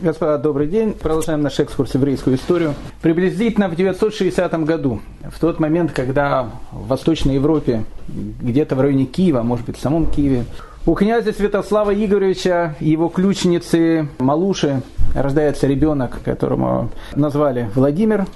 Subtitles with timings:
[0.00, 0.92] Господа, добрый день.
[0.92, 2.76] Продолжаем наш экскурс в еврейскую историю.
[3.02, 9.42] Приблизительно в 960 году, в тот момент, когда в Восточной Европе, где-то в районе Киева,
[9.42, 10.44] может быть, в самом Киеве,
[10.86, 14.82] у князя Святослава Игоревича и его ключницы Малуши
[15.16, 18.26] рождается ребенок, которому назвали Владимир,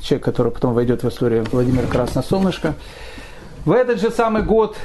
[0.00, 2.74] человек, который потом войдет в историю Владимир Красносолнышко.
[3.64, 4.76] В этот же самый год,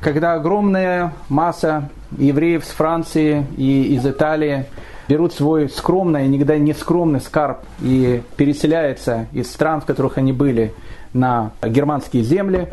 [0.00, 4.66] когда огромная масса евреев с Франции и из Италии
[5.08, 10.74] берут свой скромный, никогда не скромный скарб и переселяются из стран, в которых они были,
[11.14, 12.68] на германские земли,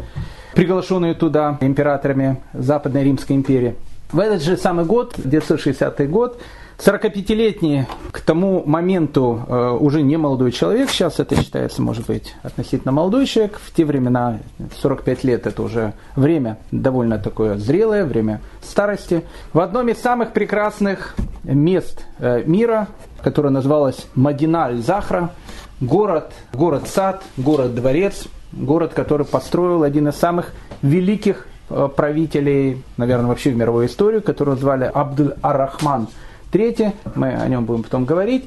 [0.54, 3.76] приглашенные туда императорами Западной Римской империи.
[4.12, 6.42] В этот же самый год, 960 год,
[6.78, 12.92] 45-летний к тому моменту э, уже не молодой человек, сейчас это считается, может быть, относительно
[12.92, 14.40] молодой человек, в те времена
[14.82, 19.24] 45 лет это уже время довольно такое зрелое, время старости.
[19.54, 22.88] В одном из самых прекрасных мест э, мира,
[23.24, 25.32] которое называлось Мадиналь-Захра,
[25.80, 33.56] город, город-сад, город-дворец, город, который построил один из самых великих э, правителей, наверное, вообще в
[33.56, 36.10] мировой истории, которого звали Абдул Арахман.–
[36.56, 38.46] Третье, мы о нем будем потом говорить.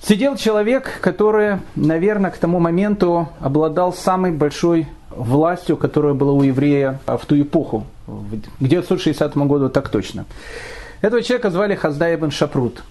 [0.00, 7.00] Сидел человек, который, наверное, к тому моменту обладал самой большой властью, которая была у еврея
[7.06, 10.24] а, в ту эпоху, к 960 году так точно.
[11.00, 12.84] Этого человека звали Хаздайбен ибн Шапрут.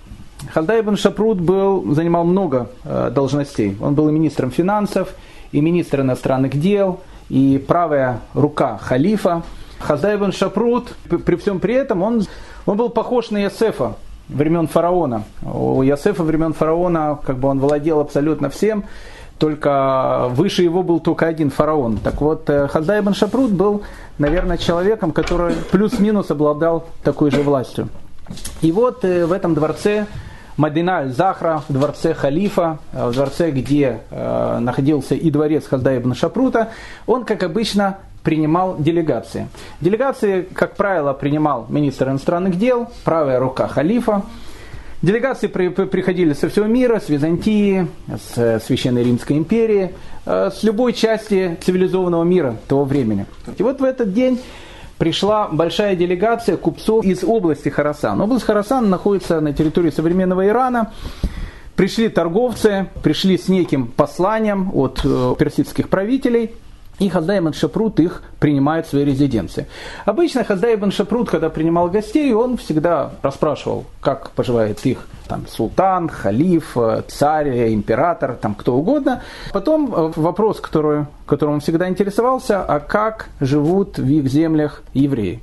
[0.51, 3.77] Хаздай Шапрут был, занимал много а, должностей.
[3.79, 5.13] Он был и министром финансов,
[5.53, 9.43] и министром иностранных дел, и правая рука халифа.
[9.79, 12.25] Хаздайбен ибн Шапрут, при всем при этом, он
[12.65, 13.95] он был похож на Ясефа
[14.29, 15.23] времен фараона.
[15.41, 18.85] У Ясефа времен фараона как бы он владел абсолютно всем,
[19.37, 21.97] только выше его был только один фараон.
[21.97, 23.83] Так вот, э, Хаздай ибн Шапрут был,
[24.17, 27.89] наверное, человеком, который плюс-минус обладал такой же властью.
[28.61, 30.05] И вот э, в этом дворце
[30.55, 36.13] Мадина захра в дворце халифа, э, в дворце, где э, находился и дворец Хаздай ибн
[36.13, 36.69] Шапрута,
[37.07, 39.47] он, как обычно, принимал делегации.
[39.81, 44.23] Делегации, как правило, принимал министр иностранных дел, правая рука халифа.
[45.01, 49.93] Делегации при, при, приходили со всего мира, с Византии, с Священной Римской империи,
[50.25, 53.25] э, с любой части цивилизованного мира того времени.
[53.57, 54.39] И вот в этот день
[54.97, 58.21] пришла большая делегация купцов из области Харасан.
[58.21, 60.93] Область Харасан находится на территории современного Ирана.
[61.75, 66.51] Пришли торговцы, пришли с неким посланием от э, персидских правителей–
[66.99, 69.67] и Хаздай ибн Шапрут их принимает в своей резиденции.
[70.05, 76.09] Обычно Хаздай ибн Шапрут, когда принимал гостей, он всегда расспрашивал, как поживает их там, султан,
[76.09, 76.77] халиф,
[77.07, 79.21] царь, император, там, кто угодно.
[79.51, 85.41] Потом э, вопрос, который, которым он всегда интересовался, а как живут в их землях евреи.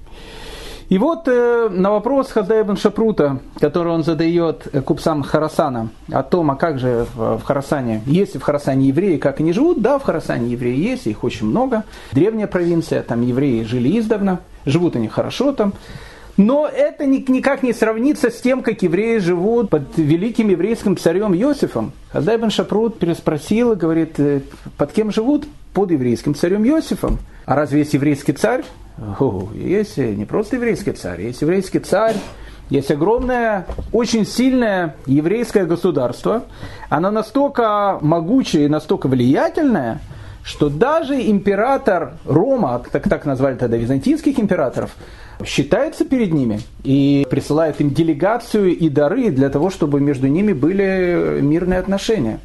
[0.91, 6.25] И вот э, на вопрос Хазда ибн Шапрута, который он задает э, купцам Харасана, о
[6.25, 9.81] том, а как же в, в Харасане, есть ли в Харасане евреи, как они живут,
[9.81, 14.97] да, в Харасане евреи есть, их очень много, древняя провинция, там евреи жили издавна, живут
[14.97, 15.75] они хорошо там,
[16.37, 21.93] но это никак не сравнится с тем, как евреи живут под великим еврейским царем Иосифом.
[22.11, 24.41] Хаздай ибн Шапрут переспросил и говорит, «Э,
[24.77, 25.47] под кем живут?
[25.73, 27.21] Под еврейским царем Иосифом.
[27.47, 28.65] А разве есть еврейский царь?
[29.55, 32.17] Есть не просто еврейский царь, есть еврейский царь,
[32.71, 36.45] есть огромное, очень сильное еврейское государство.
[36.89, 40.01] Оно настолько могучее и настолько влиятельное,
[40.45, 44.95] что даже император Рома, так, так назвали тогда византийских императоров,
[45.45, 51.41] считается перед ними и присылает им делегацию и дары для того, чтобы между ними были
[51.41, 52.39] мирные отношения.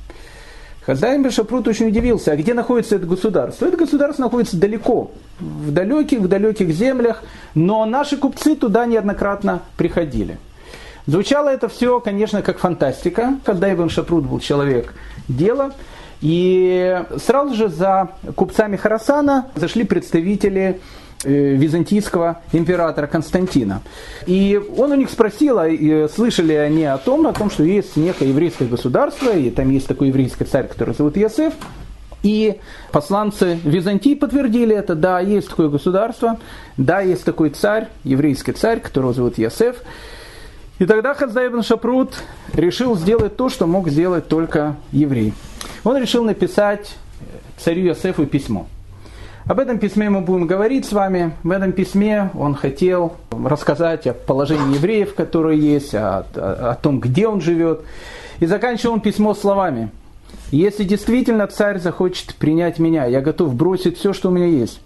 [0.85, 3.65] Хазаин Бешапрут очень удивился, а где находится это государство?
[3.65, 7.23] Это государство находится далеко, в далеких, в далеких землях,
[7.55, 10.37] но наши купцы туда неоднократно приходили.
[11.07, 14.93] Звучало это все, конечно, как фантастика, когда Ибн Шапрут был человек
[15.27, 15.71] дела.
[16.21, 20.81] И сразу же за купцами Харасана зашли представители
[21.23, 23.81] византийского императора Константина.
[24.25, 28.29] И он у них спросил, а, слышали они о том, о том, что есть некое
[28.29, 31.53] еврейское государство, и там есть такой еврейский царь, который зовут Иосиф.
[32.23, 32.59] И
[32.91, 36.39] посланцы Византии подтвердили это, да, есть такое государство,
[36.75, 39.75] да, есть такой царь, еврейский царь, которого зовут Иосиф.
[40.79, 42.15] И тогда Хаздай ибн Шапрут
[42.53, 45.33] решил сделать то, что мог сделать только еврей.
[45.83, 46.95] Он решил написать
[47.57, 48.67] царю Иосифу письмо–
[49.47, 51.33] об этом письме мы будем говорить с вами.
[51.43, 56.99] В этом письме он хотел рассказать о положении евреев, которые есть, о, о, о том,
[56.99, 57.81] где он живет.
[58.39, 59.91] И заканчивал он письмо словами.
[60.51, 64.81] «Если действительно царь захочет принять меня, я готов бросить все, что у меня есть.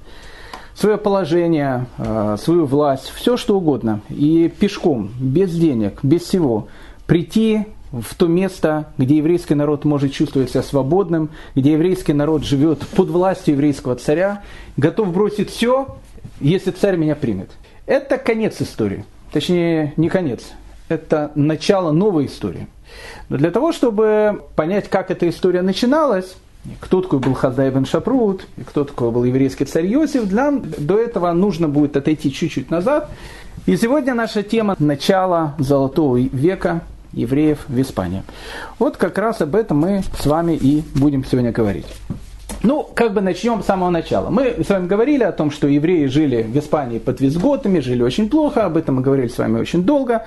[0.74, 4.02] Свое положение, э, свою власть, все что угодно.
[4.10, 6.68] И пешком, без денег, без всего,
[7.08, 12.80] прийти в то место, где еврейский народ может чувствовать себя свободным, где еврейский народ живет
[12.88, 14.44] под властью еврейского царя,
[14.78, 15.98] готов бросить все,
[16.40, 17.50] если царь меня примет.
[17.86, 19.06] Это конец истории.
[19.32, 20.52] Точнее, не конец.
[20.88, 22.68] Это начало новой истории.
[23.30, 26.36] Но для того, чтобы понять, как эта история начиналась,
[26.80, 30.98] кто такой был Хаздай бен Шапрут, и кто такой был еврейский царь Иосиф, для, до
[31.00, 33.10] этого нужно будет отойти чуть-чуть назад.
[33.66, 36.82] И сегодня наша тема– начало Золотого века
[37.14, 38.24] евреев в Испании.
[38.78, 41.88] Вот как раз об этом мы с вами и будем сегодня говорить.
[42.62, 44.30] Ну, как бы начнем с самого начала.
[44.30, 48.30] Мы с вами говорили о том, что евреи жили в Испании под визготами, жили очень
[48.30, 50.26] плохо, об этом мы говорили с вами очень долго.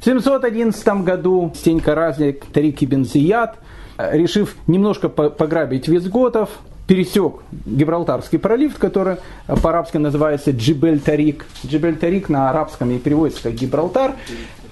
[0.00, 3.56] В 711 году Стенька Разник Тарик Ибн Зияд,
[3.98, 6.48] решив немножко пограбить визготов,
[6.86, 11.44] пересек Гибралтарский пролив, который по-арабски называется Джибель Тарик.
[11.64, 14.14] Джибель Тарик на арабском и переводится как Гибралтар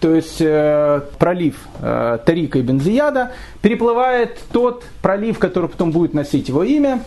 [0.05, 6.47] то есть э, пролив э, Тарика и Бензияда, переплывает тот пролив, который потом будет носить
[6.51, 7.01] его имя,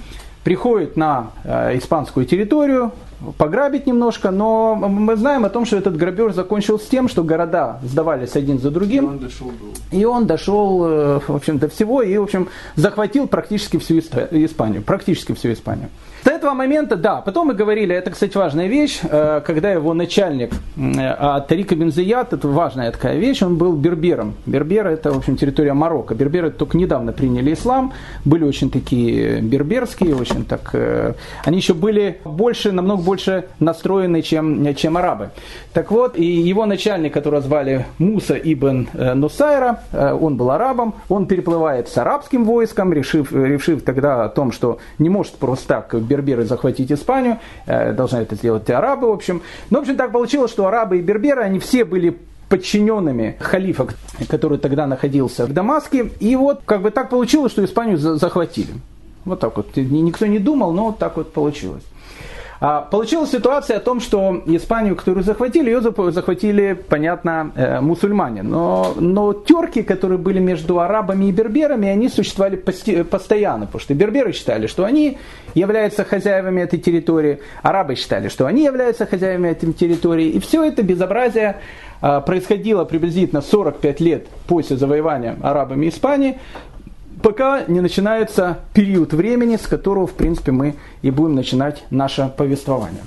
[0.44, 2.92] приходит на э, испанскую территорию,
[3.38, 8.36] пограбить немножко, но мы знаем о том, что этот грабеж закончился тем, что города сдавались
[8.36, 9.06] один за другим.
[9.06, 9.52] И он дошел,
[9.92, 10.80] и он дошел
[11.28, 14.82] в общем, до всего и, в общем, захватил практически всю Испанию.
[14.82, 15.90] Практически всю Испанию.
[16.24, 20.52] С этого момента, да, потом мы говорили, это, кстати, важная вещь, э, когда его начальник
[20.78, 24.36] а Тарика Бензият, это важная такая вещь, он был бербером.
[24.46, 26.16] Бербер это, в общем, территория Марокко.
[26.16, 27.94] Берберы только недавно приняли ислам,
[28.26, 34.76] были очень такие берберские, очень так, э, они еще были больше, намного больше настроены, чем,
[34.76, 35.30] чем арабы.
[35.74, 41.88] Так вот, и его начальник, которого звали Муса ибн Нусайра, он был арабом, он переплывает
[41.88, 46.92] с арабским войском, решив, решив тогда о том, что не может просто так берберы захватить
[46.92, 49.42] Испанию, э, должны это сделать и арабы, в общем.
[49.70, 52.18] Но, в общем, так получилось, что арабы и берберы, они все были
[52.50, 53.88] подчиненными халифа,
[54.30, 56.10] который тогда находился в Дамаске.
[56.20, 58.74] И вот как бы так получилось, что Испанию захватили.
[59.26, 59.76] Вот так вот.
[59.76, 61.84] Никто не думал, но вот так вот получилось.
[62.60, 68.44] А, получилась ситуация о том, что Испанию, которую захватили, ее захватили, понятно, э, мусульмане.
[68.44, 74.32] Но, но терки, которые были между арабами и берберами, они существовали постоянно, потому что берберы
[74.32, 75.18] считали, что они
[75.54, 80.30] являются хозяевами этой территории, арабы считали, что они являются хозяевами этой территории.
[80.30, 81.58] И все это безобразие
[82.02, 86.38] а, происходило приблизительно 45 лет после завоевания арабами Испании
[87.22, 93.02] пока не начинается период времени, с которого, в принципе, мы и будем начинать наше повествование.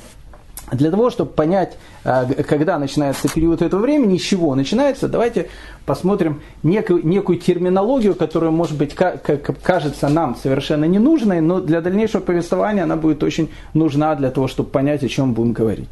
[0.72, 5.48] Для того, чтобы понять, э, когда начинается период этого времени, с чего начинается, давайте
[5.84, 12.84] посмотрим некую, некую терминологию, которая, может быть, кажется нам совершенно ненужной, но для дальнейшего повествования
[12.84, 15.88] она будет очень нужна для того, чтобы понять, о чем будем говорить.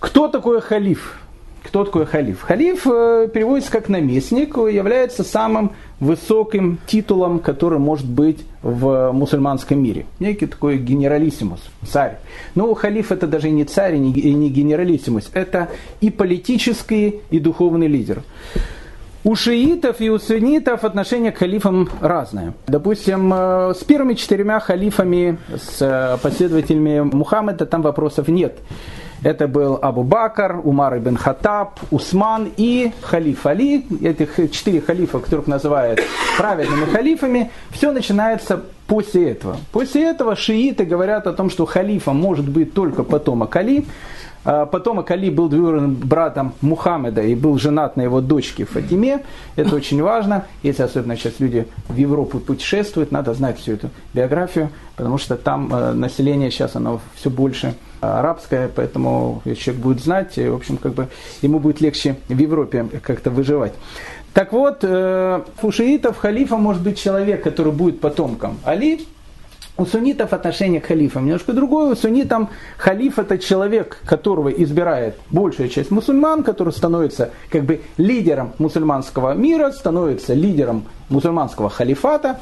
[0.00, 1.20] Кто такой халиф?
[1.64, 2.42] Кто такой халиф?
[2.42, 10.06] Халиф э, переводится как наместник, является самым высоким титулом, который может быть в мусульманском мире.
[10.20, 12.18] Некий такой генералиссимус, царь.
[12.54, 15.68] Но халиф это даже не царь и не генералиссимус, это
[16.00, 18.22] и политический, и духовный лидер.
[19.24, 22.54] У шиитов и у суннитов отношение к халифам разное.
[22.68, 28.58] Допустим, э, с первыми четырьмя халифами, с э, последователями Мухаммеда там вопросов нет.
[29.22, 33.84] Это был Абу Бакр, Умар ибн Хаттаб, Усман и халиф Али.
[34.02, 36.00] Этих четыре халифа, которых называют
[36.36, 37.50] праведными халифами.
[37.70, 39.56] Все начинается после этого.
[39.72, 43.86] После этого шииты говорят о том, что халифом может быть только потомок Али.
[44.44, 49.24] А потомок Али был двоюродным братом Мухаммеда и был женат на его дочке Фатиме.
[49.56, 50.46] Это очень важно.
[50.62, 55.74] Если особенно сейчас люди в Европу путешествуют, надо знать всю эту биографию, потому что там
[55.74, 61.08] э, население сейчас оно все больше арабское, поэтому человек будет знать, в общем, как бы
[61.42, 63.72] ему будет легче в Европе как-то выживать.
[64.34, 69.06] Так вот, э, у халифа может быть человек, который будет потомком Али,
[69.78, 71.92] у суннитов отношение к халифам немножко другое.
[71.92, 78.52] У суннитам халиф это человек, которого избирает большая часть мусульман, который становится как бы лидером
[78.58, 82.40] мусульманского мира, становится лидером мусульманского халифата.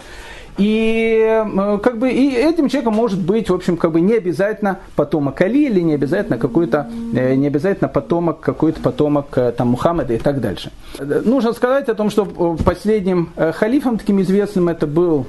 [0.58, 4.78] И э, как бы и этим человеком может быть, в общем, как бы не обязательно
[4.94, 10.14] потомок Али или не обязательно какой-то, э, не обязательно потомок, какой-то потомок э, там Мухаммеда
[10.14, 10.70] и так дальше.
[10.98, 12.24] Нужно сказать о том, что
[12.64, 15.26] последним халифом таким известным это был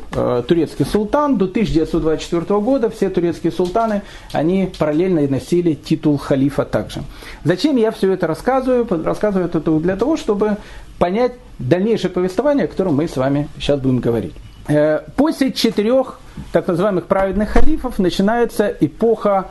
[0.48, 1.38] турецкий султан.
[1.38, 7.02] До 1924 года все турецкие султаны, они параллельно носили титул халифа также.
[7.44, 8.88] Зачем я все это рассказываю?
[9.04, 10.58] Рассказываю это для того, чтобы
[11.00, 14.34] понять дальнейшее повествование, о котором мы с вами сейчас будем говорить.
[14.68, 16.20] Э, после четырех
[16.52, 19.48] так называемых праведных халифов начинается эпоха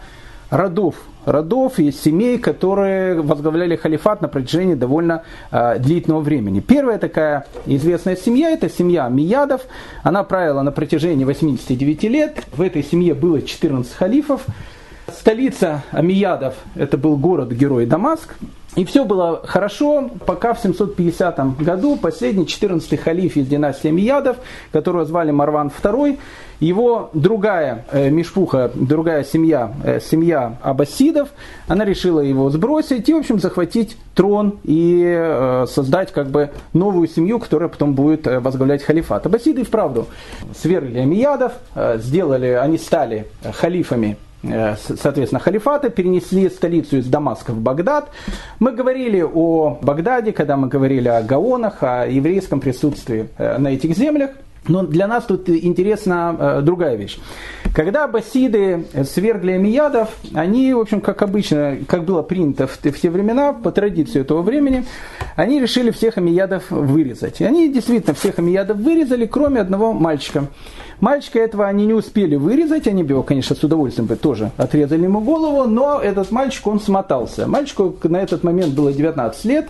[0.50, 6.61] родов, родов и семей, которые возглавляли халифат на протяжении довольно э, длительного времени.
[6.61, 9.62] Первая такая известная семья– это семья Миядов.
[10.02, 12.44] Она правила на протяжении 89 лет.
[12.52, 14.44] В этой семье было 14 халифов.
[15.08, 18.35] Столица Амиядов– это был город-герой Дамаск.
[18.76, 24.37] И все было хорошо, пока в 750 году последний 14-й халиф из династии Амиядов,
[24.71, 26.18] которого звали Марван II,
[26.61, 31.30] его другая э, Мишпуха, другая семья, э, семья Аббасидов,
[31.68, 37.09] она решила его сбросить и, в общем, захватить трон и э, создать как бы новую
[37.09, 39.25] семью, которая потом будет э, возглавлять халифат.
[39.25, 40.06] Аббасиды, вправду,
[40.54, 48.11] свергли Амиядов, э, сделали, они стали халифами соответственно, халифата, перенесли столицу из Дамаска в Багдад.
[48.59, 53.97] Мы говорили о Багдаде, когда мы говорили о Гаонах, о еврейском присутствии э, на этих
[53.97, 54.31] землях.
[54.68, 57.18] Но для нас тут интересна э, другая вещь.
[57.75, 63.11] Когда аббасиды свергли амиядов, они, в общем, как обычно, как было принято в, в те
[63.11, 64.85] времена, по традиции этого времени,
[65.37, 67.40] они решили всех амиядов вырезать.
[67.40, 70.46] И они действительно всех амиядов вырезали, кроме одного мальчика.
[71.00, 75.02] Мальчика этого они не успели вырезать, они бы его, конечно, с удовольствием бы тоже отрезали
[75.02, 77.46] ему голову, но этот мальчик, он смотался.
[77.46, 79.68] Мальчику на этот момент было 19 лет,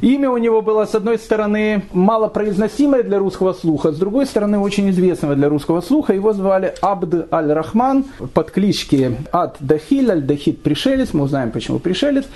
[0.00, 4.88] Имя у него было, с одной стороны, малопроизносимое для русского слуха, с другой стороны, очень
[4.90, 6.14] известного для русского слуха.
[6.14, 12.26] Его звали Абд Аль-Рахман под клички Ад Дахиль, Аль-Дахид пришелец, мы узнаем, почему пришелец.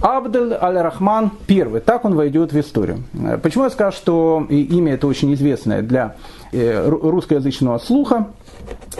[0.00, 3.04] Абдель Аль-Рахман I, так он войдет в историю.
[3.42, 6.16] Почему я сказал, что имя это очень известное для
[6.50, 8.26] э, русскоязычного слуха?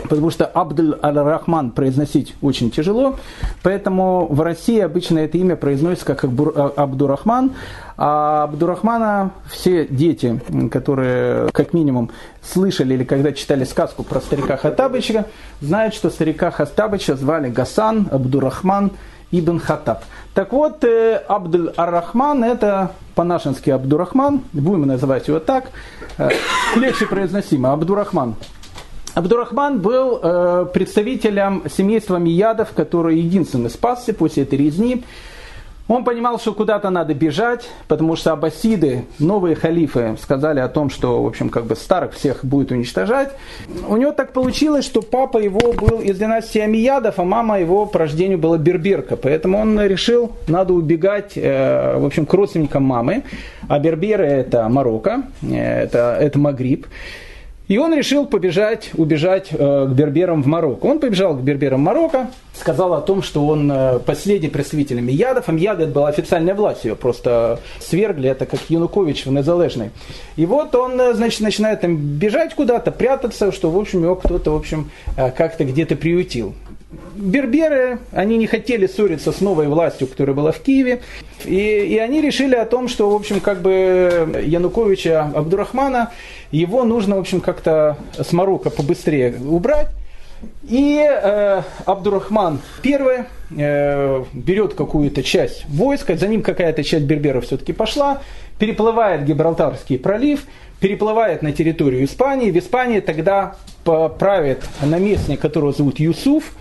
[0.09, 3.15] Потому что Абдул Аль-Рахман произносить очень тяжело,
[3.61, 7.53] поэтому в России обычно это имя произносится как Абдурахман,
[7.97, 10.41] а Абдурахмана все дети,
[10.71, 15.25] которые как минимум слышали или когда читали сказку про старика Хаттабыча,
[15.61, 18.91] знают, что старика Хаттабыча звали Гасан Абдурахман
[19.31, 20.03] Ибн Хаттаб.
[20.35, 25.65] Так вот, э, Абдул Ар-Рахман это по-нашенски Абдурахман, будем называть его так,
[26.17, 26.29] э,
[26.75, 28.35] легче произносимо, Абдурахман.
[29.13, 35.03] Абдурахман был э, представителем семейства Миядов, который единственный спасся после этой резни.
[35.87, 41.21] Он понимал, что куда-то надо бежать, потому что аббасиды, новые халифы, сказали о том, что,
[41.21, 43.31] в общем, как бы старых всех будет уничтожать.
[43.87, 47.99] У него так получилось, что папа его был из династии Амиядов, а мама его по
[47.99, 49.17] рождению была берберка.
[49.17, 53.23] Поэтому он решил, надо убегать, э, в общем, к родственникам мамы.
[53.67, 56.87] А берберы это Марокко, э, это, это Магриб.
[57.67, 60.85] И он решил побежать, убежать э, к берберам в Марокко.
[60.85, 65.47] Он побежал к берберам Марокко, сказал о том, что он э, последний представитель Миядов.
[65.47, 69.91] Амьяда это была официальная власть, ее просто свергли, это как Янукович в Незалежной.
[70.35, 74.51] И вот он, э, значит, начинает там бежать куда-то, прятаться, что, в общем, его кто-то,
[74.51, 76.53] в общем, э, как-то где-то приютил.
[77.15, 81.01] Берберы, они не хотели ссориться с новой властью, которая была в Киеве,
[81.45, 86.11] и, и они решили о том, что, в общем, как бы Януковича Абдурахмана,
[86.51, 89.89] его нужно, в общем, как-то с Марокко побыстрее убрать.
[90.67, 93.19] И э, Абдурахман первый
[93.55, 98.21] э, берет какую-то часть войска, за ним какая-то часть берберов все-таки пошла,
[98.59, 100.45] переплывает Гибралтарский пролив,
[100.79, 102.51] переплывает на территорию Испании.
[102.51, 106.51] В Испании тогда правит наместник, которого зовут Юсуф.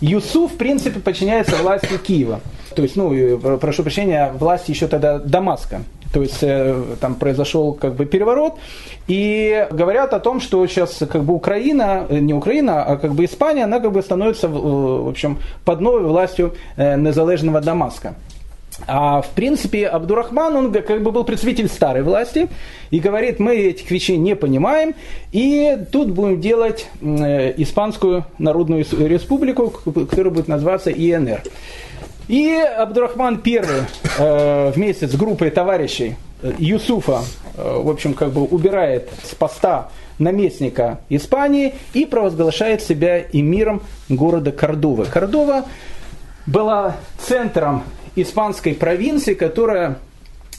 [0.00, 2.40] Юсуф, в принципе, подчиняется власти Киева.
[2.74, 5.82] То есть, ну, прошу прощения, власти еще тогда Дамаска.
[6.12, 8.54] То есть э, там произошел как бы переворот,
[9.06, 13.24] и говорят о том, что сейчас как бы Украина, э, не Украина, а как бы
[13.24, 18.14] Испания, она как бы становится, в общем, под новой властью э, незалежного Дамаска.
[18.86, 22.48] А в принципе Абдурахман, он как бы был представитель старой власти
[22.90, 24.94] и говорит, мы этих вещей не понимаем,
[25.32, 31.42] и тут будем делать Испанскую Народную Республику, которая будет называться ИНР.
[32.28, 33.62] И Абдурахман I
[34.18, 37.20] э, вместе с группой товарищей э, Юсуфа,
[37.56, 44.50] э, в общем, как бы убирает с поста наместника Испании и провозглашает себя эмиром города
[44.50, 45.04] Кордовы.
[45.04, 45.66] Кордова
[46.46, 47.84] была центром
[48.16, 49.98] испанской провинции, которая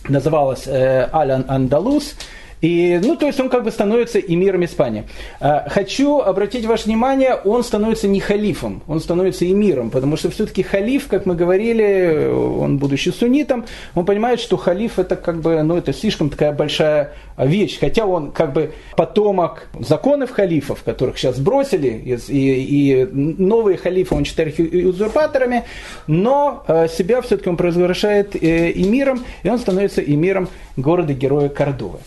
[0.08, 2.16] называлась э, Аль-Андалус,
[2.62, 5.04] и, ну, то есть он как бы становится эмиром Испании.
[5.40, 10.64] А, хочу обратить ваше внимание, он становится не халифом, он становится эмиром, потому что все-таки
[10.64, 15.78] халиф, как мы говорили, он будучи суннитом, он понимает, что халиф это как бы, ну,
[15.78, 22.18] это слишком такая большая вещь, хотя он как бы потомок законов халифов, которых сейчас сбросили,
[22.28, 25.64] и, и, новые халифы он считает узурпаторами,
[26.08, 32.00] но э, себя все-таки он провозглашает э, эмиром, и он становится эмиром города-героя Кордовы.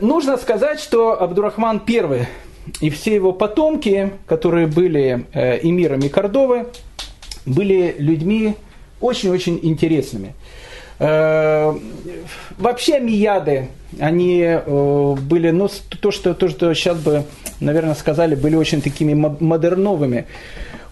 [0.00, 2.26] Нужно сказать, что Абдурахман I
[2.80, 6.68] и все его потомки, которые были э, эмирами Кордовы,
[7.44, 8.54] были людьми
[9.00, 10.34] очень-очень интересными.
[10.98, 11.74] Э,
[12.58, 15.68] вообще мияды, они э, были, ну,
[16.00, 17.24] то что, то, что сейчас бы,
[17.60, 20.26] наверное, сказали, были очень такими модерновыми.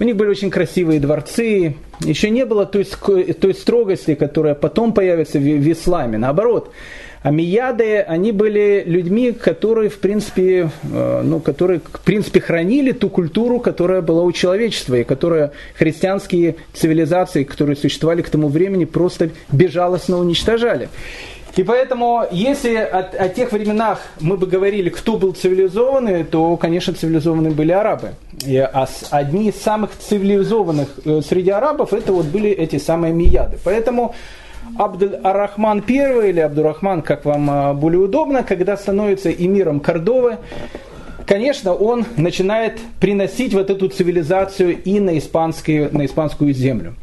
[0.01, 1.77] У них были очень красивые дворцы.
[2.01, 6.19] Еще не было той, той строгости, которая потом появится в, в исламе.
[6.19, 6.73] Наоборот,
[7.23, 13.59] Амияды, они были людьми, которые, в принципе, э, ну, которые, в принципе, хранили ту культуру,
[13.59, 20.19] которая была у человечества, и которая христианские цивилизации, которые существовали к тому времени, просто безжалостно
[20.19, 20.89] уничтожали.
[21.57, 26.95] И поэтому, если о, о тех временах мы бы говорили, кто был цивилизованный, то, конечно,
[26.95, 28.11] цивилизованные были арабы.
[28.47, 33.59] И, а одни из самых цивилизованных э, среди арабов, это вот были эти самые мияды.
[33.65, 34.15] Поэтому
[34.77, 40.39] Абдул-Арахман I или Абдурахман, как вам а, более удобно, когда становится эмиром Кордовы,
[41.27, 46.95] конечно, он начинает приносить вот эту цивилизацию и на, испанскую, на испанскую землю.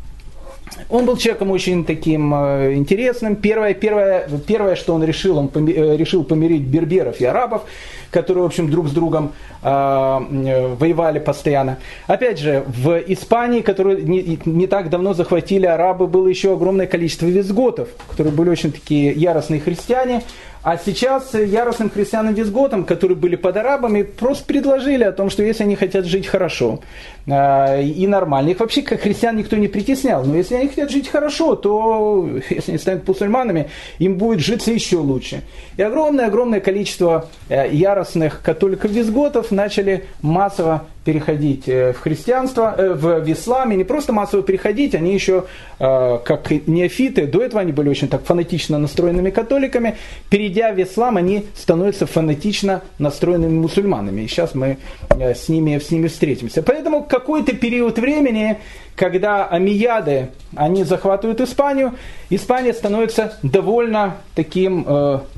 [0.90, 3.36] Он был человеком очень таким э, интересным.
[3.36, 7.64] Первое, первое, первое, что он решил, он поми, э, решил помирить берберов и арабов,
[8.12, 11.78] которые, в общем, друг с другом э, воевали постоянно.
[12.08, 17.28] Опять же, в Испании, которую не, не так давно захватили арабы, было еще огромное количество
[17.28, 20.24] визготов, которые были очень такие яростные христиане.
[20.66, 25.76] А сейчас яростным христианам-визготам, которые были под арабами, просто предложили о том, что если они
[25.76, 26.80] хотят жить хорошо
[27.28, 31.08] э, и нормально, их вообще как христиан никто не притеснял, но если они хотят жить
[31.08, 33.70] хорошо, то если они станут мусульманами,
[34.00, 35.44] им будет житься еще лучше.
[35.78, 43.72] И огромное-огромное количество э, яростных католиков-визготов начали массово переходить э, в христианство, э, в, ислам,
[43.72, 45.46] и не просто массово переходить, они еще,
[45.80, 49.98] э, как неофиты, до этого они были очень так фанатично настроенными католиками,
[50.30, 54.22] перейдя в ислам, они становятся фанатично настроенными мусульманами.
[54.22, 54.78] И сейчас мы
[55.12, 56.64] с ними, с ними встретимся.
[56.64, 58.58] Поэтому какой-то период времени,
[58.96, 61.94] когда амияды, они захватывают Испанию,
[62.32, 64.88] Испания становится довольно таким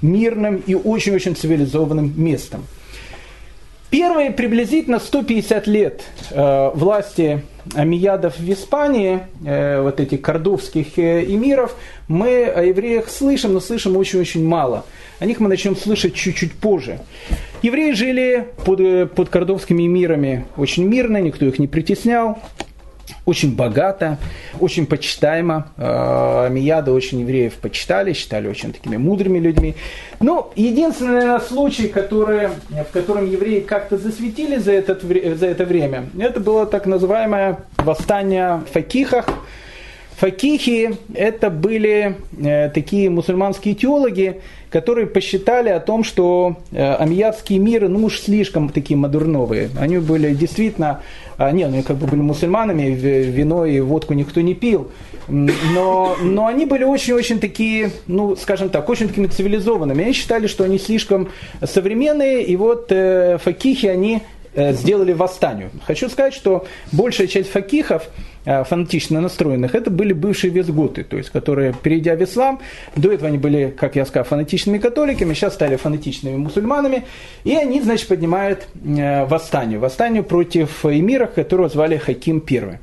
[0.01, 2.63] мирным и очень-очень цивилизованным местом.
[3.89, 11.73] Первые приблизительно 150 лет э, власти амиядов в Испании, э, вот этих кордовских э, эмиров,
[12.09, 14.85] мы о евреях слышим, но слышим очень-очень мало.
[15.19, 16.99] О них мы начнем слышать чуть-чуть позже.
[17.61, 22.39] Евреи жили под, э, под кордовскими эмирами очень мирно, никто их не притеснял
[23.27, 24.17] очень богато,
[24.59, 25.67] очень почитаемо.
[25.77, 29.75] Э, Мияда очень евреев почитали, считали очень такими мудрыми людьми.
[30.21, 36.39] Но единственный случай, который, в котором евреи как-то засветили за, этот, за это время, это
[36.39, 39.25] было так называемое восстание в Факихах.
[40.17, 47.87] Факихи это были э, такие мусульманские теологи, которые посчитали о том, что э, амиядские миры,
[47.87, 49.69] ну уж слишком такие модерновые.
[49.79, 51.01] Они были действительно
[51.37, 54.89] а, не, ну как бы были мусульманами, вино и водку никто не пил.
[55.27, 60.03] Но, но они были очень-очень такие, ну, скажем так, очень такими цивилизованными.
[60.03, 61.29] Они считали, что они слишком
[61.63, 64.23] современные, и вот э, факихи, они
[64.55, 65.69] сделали восстанию.
[65.85, 68.09] Хочу сказать, что большая часть факихов,
[68.63, 72.59] фанатично настроенных, это были бывшие визготы, то есть, которые, перейдя в ислам,
[72.95, 77.03] до этого они были, как я сказал, фанатичными католиками, сейчас стали фанатичными мусульманами,
[77.43, 79.79] и они, значит, поднимают э, восстание.
[79.79, 82.79] Восстание против эмира, которого звали Хаким I.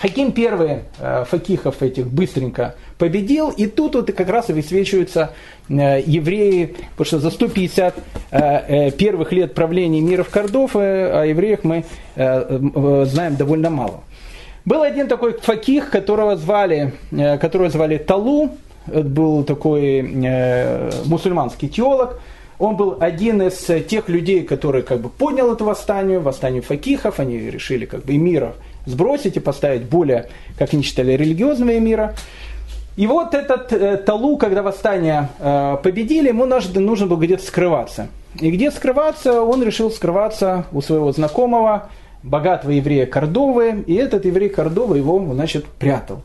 [0.00, 5.32] Хаким первый э, факихов этих быстренько победил, и тут вот как раз и высвечиваются
[5.68, 7.94] э, евреи, потому что за 150
[8.30, 14.02] э, первых лет правления мира в Кордов о евреях мы знаем довольно мало.
[14.68, 16.92] Был один такой факих, которого звали,
[17.40, 18.50] которого звали Талу,
[18.86, 20.02] это был такой
[21.06, 22.20] мусульманский теолог,
[22.58, 27.38] он был один из тех людей, который как бы поднял это восстание, восстание факихов, они
[27.38, 30.28] решили как бы эмиров сбросить и поставить более,
[30.58, 32.14] как они считали, религиозного мира.
[32.98, 38.08] И вот этот э, Талу, когда восстание э, победили, ему нужно, нужно было где-то скрываться.
[38.38, 41.88] И где скрываться, он решил скрываться у своего знакомого,
[42.22, 46.22] богатого еврея Кордовы, и этот еврей Кордовы его, значит, прятал.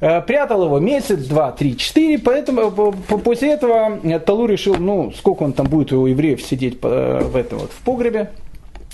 [0.00, 5.42] Э, прятал его месяц, два, три, четыре, поэтому э, после этого Талу решил, ну, сколько
[5.44, 8.30] он там будет у евреев сидеть э, в этом вот в погребе,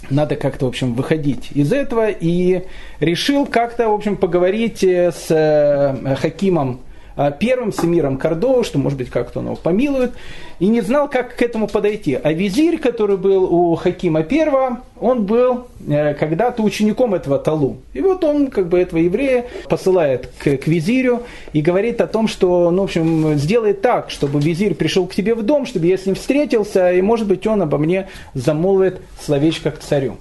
[0.09, 2.09] надо как-то, в общем, выходить из этого.
[2.09, 2.65] И
[3.01, 6.90] решил как-то, в общем, поговорить э, с э, Хакимом э,
[7.39, 10.13] первым Семиром Кордова, что, может быть, как-то он его помилует,
[10.59, 12.19] и не знал, как к этому подойти.
[12.23, 17.79] А визирь, который был у Хакима первого, он был когда-то учеником этого Талу.
[17.93, 22.29] И вот он, как бы, этого еврея посылает к, к визирю и говорит о том,
[22.29, 25.99] что, ну, в общем, сделай так, чтобы визирь пришел к тебе в дом, чтобы я
[25.99, 30.17] с ним встретился, и, может быть, он обо мне замолвит словечко к царю.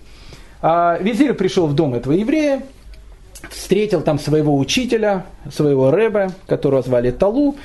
[0.62, 2.62] А визирь пришел в дом этого еврея,
[3.50, 7.56] встретил там своего учителя, своего рэба, которого звали Талу.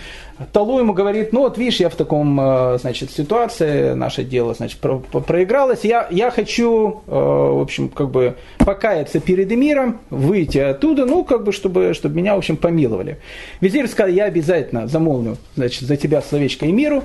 [0.52, 4.78] Талу ему говорит, ну вот видишь, я в таком, э, значит, ситуации, наше дело, значит,
[4.80, 11.06] про проигралось, я, я хочу, э, в общем, как бы покаяться перед эмиром, выйти оттуда,
[11.06, 13.18] ну, как бы, чтобы, чтобы меня, в общем, помиловали.
[13.60, 17.04] Визирь сказал, я обязательно замолвлю, значит, за тебя словечко эмиру,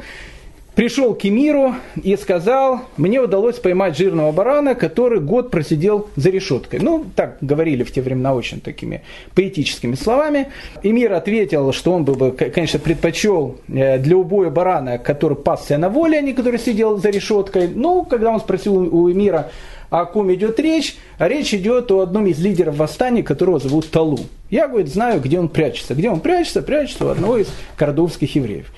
[0.75, 6.79] пришел к Эмиру и сказал, мне удалось поймать жирного барана, который год просидел за решеткой.
[6.79, 9.03] Ну, так говорили в те времена очень такими
[9.35, 10.47] поэтическими словами.
[10.83, 16.17] Эмир ответил, что он бы, конечно, предпочел э, для убоя барана, который пасся на воле,
[16.17, 17.67] а не который сидел за решеткой.
[17.67, 19.51] Ну, когда он спросил у Эмира,
[19.89, 24.19] о ком идет речь, речь идет о одном из лидеров восстания, которого зовут Талу.
[24.49, 25.95] Я, говорит, знаю, где он прячется.
[25.95, 26.61] Где он прячется?
[26.61, 28.71] Прячется у одного из кордовских евреев.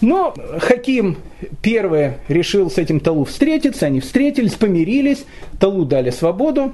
[0.00, 1.16] Но Хаким
[1.62, 5.24] первый решил с этим Талу встретиться, они встретились, помирились,
[5.58, 6.72] Талу дали свободу,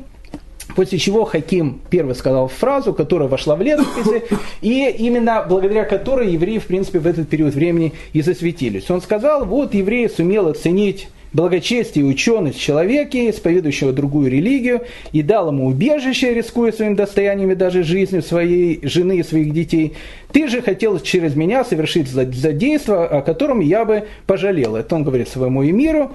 [0.74, 4.22] После чего Хаким первый сказал фразу, которая вошла в летописи,
[4.62, 8.90] и именно благодаря которой евреи, в принципе, в этот период времени и засветились.
[8.90, 15.48] Он сказал, вот евреи сумел оценить благочестие и ученость человека, исповедующего другую религию, и дал
[15.48, 19.94] ему убежище, рискуя своим достояниями, даже жизнью своей жены и своих детей.
[20.32, 24.76] Ты же хотел через меня совершить задейство, о котором я бы пожалел.
[24.76, 26.12] Это он говорит своему эмиру.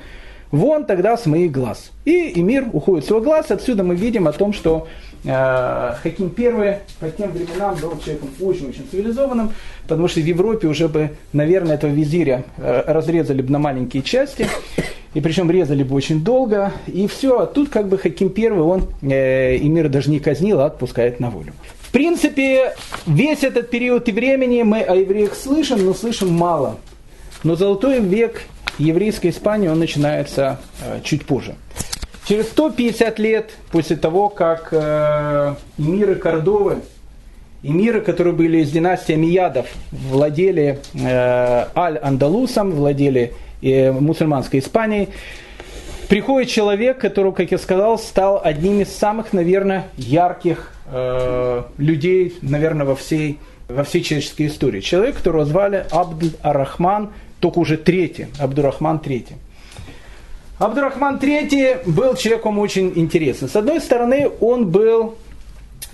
[0.49, 1.91] Вон тогда с моих глаз.
[2.05, 3.51] И эмир уходит с его глаз.
[3.51, 4.87] Отсюда мы видим о том, что
[5.25, 9.51] э, Хаким I по тем временам был человеком очень-очень цивилизованным,
[9.83, 14.47] потому что в Европе уже бы, наверное, этого визиря э, разрезали бы на маленькие части
[15.17, 17.47] и причем резали бы очень долго, и все.
[17.47, 21.53] Тут как бы Хаким Первый, он э, Эмир даже не казнил, а отпускает на волю.
[21.79, 22.75] В принципе,
[23.07, 26.77] весь этот период и времени мы о евреях слышим, но слышим мало.
[27.43, 28.43] Но золотой век
[28.77, 31.55] еврейской Испании, он начинается э, чуть позже.
[32.27, 36.83] Через 150 лет после того, как э, эмиры Кордовы,
[37.63, 45.09] эмиры, которые были из династии Амиядов, владели э, Аль-Андалусом, владели мусульманской Испанией,
[46.09, 52.85] приходит человек, который, как я сказал, стал одним из самых, наверное, ярких э, людей, наверное,
[52.85, 54.79] во всей, во всей человеческой истории.
[54.79, 59.35] Человек, которого звали Абд Арахман, только уже третий, Абдурахман третий.
[60.59, 63.47] Абдурахман III был человеком очень интересным.
[63.47, 65.15] С одной стороны, он был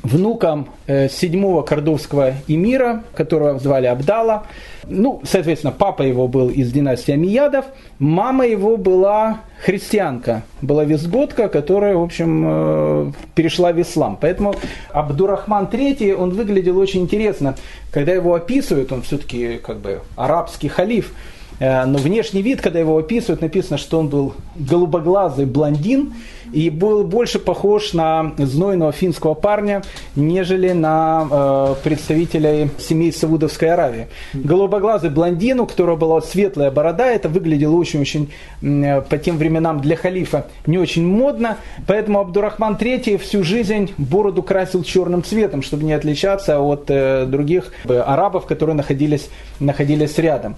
[0.04, 4.44] внуком э, седьмого кордовского эмира, которого звали Абдала.
[4.88, 7.66] Ну, соответственно, папа его был из династии Амиядов,
[8.00, 14.18] мама его была христианка, была визготка, которая, в общем, э, перешла в ислам.
[14.20, 14.56] Поэтому
[14.92, 17.56] Абдурахман III, он выглядел очень интересно.
[17.92, 21.14] Когда его описывают, он все-таки как бы арабский халиф,
[21.60, 26.14] Э, но внешний вид, когда его описывают, написано, что он был голубоглазый блондин
[26.54, 29.84] и был больше похож на знойного финского парня,
[30.16, 34.08] нежели на э, представителей семей Саудовской Аравии.
[34.34, 39.96] Голубоглазый блондин, у которого была светлая борода, это выглядело очень-очень э, по тем временам для
[39.96, 45.94] халифа не очень модно, поэтому Абдурахман III всю жизнь бороду красил черным цветом, чтобы не
[45.94, 50.56] отличаться от э, других э, арабов, которые находились, находились рядом.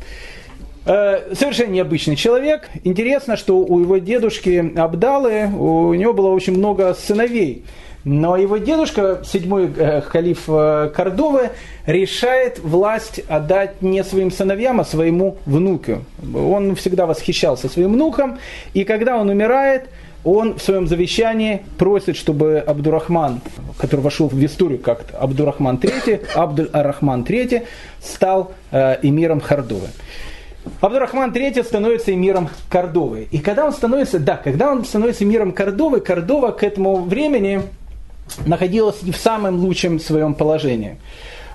[0.85, 2.69] Э, совершенно необычный человек.
[2.83, 7.63] Интересно, что у его дедушки Абдалы, у него было очень много сыновей.
[8.03, 11.49] Но его дедушка, седьмой э, халиф э, Кордовы,
[11.87, 16.03] решает власть отдать не своим сыновьям, а своему внуку.
[16.35, 18.37] Он всегда восхищался своим внуком,
[18.75, 19.89] и когда он умирает,
[20.23, 23.41] он в своем завещании просит, чтобы Абдурахман,
[23.79, 27.63] который вошел в историю как Абдурахман III, Абдуль-Арахман III,
[28.01, 29.89] стал эмиром Хардовы.
[30.81, 33.27] Абдурахман III становится эмиром Кордовы.
[33.31, 37.61] И когда он становится, да, когда он становится эмиром Кордовы, Кордова к этому времени
[38.45, 40.97] находилась в самом лучшем своем положении.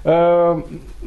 [0.03, 0.61] Э,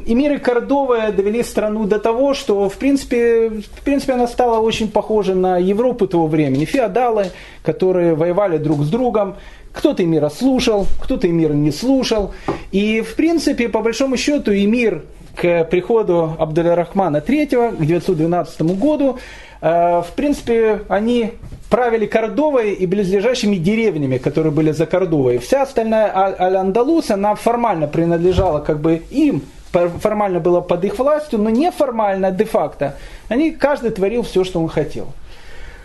[0.06, 5.34] эмиры Кордовы довели страну до того, что в принципе, в принципе она стала очень похожа
[5.34, 6.66] на Европу того времени.
[6.66, 7.28] Феодалы,
[7.64, 9.36] которые воевали друг с другом,
[9.72, 12.34] кто-то эмира слушал, кто-то эмира не слушал.
[12.72, 15.04] И в принципе, по большому счету, эмир
[15.36, 19.18] к приходу Абдуль-Рахмана III, к 912 году,
[19.62, 21.32] э, в принципе, они
[21.70, 25.40] правили Кордовой и близлежащими деревнями, которые были за Кордовой.
[25.40, 29.42] Вся остальная Аль-Андалус, она формально принадлежала как бы им,
[29.72, 32.96] формально была под их властью, но неформально, де-факто.
[33.28, 35.08] Они, каждый творил все, что он хотел.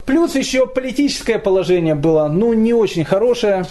[0.04, 3.64] Плюс еще политическое положение было, ну, не очень хорошее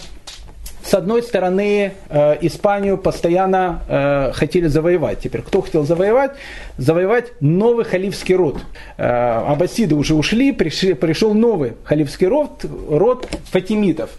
[0.87, 5.19] с одной стороны, э, Испанию постоянно э, хотели завоевать.
[5.19, 6.31] Теперь кто хотел завоевать?
[6.77, 8.57] Завоевать новый халифский род.
[8.95, 14.11] Э, аббасиды уже ушли, пришел новый халифский род, род фатимитов.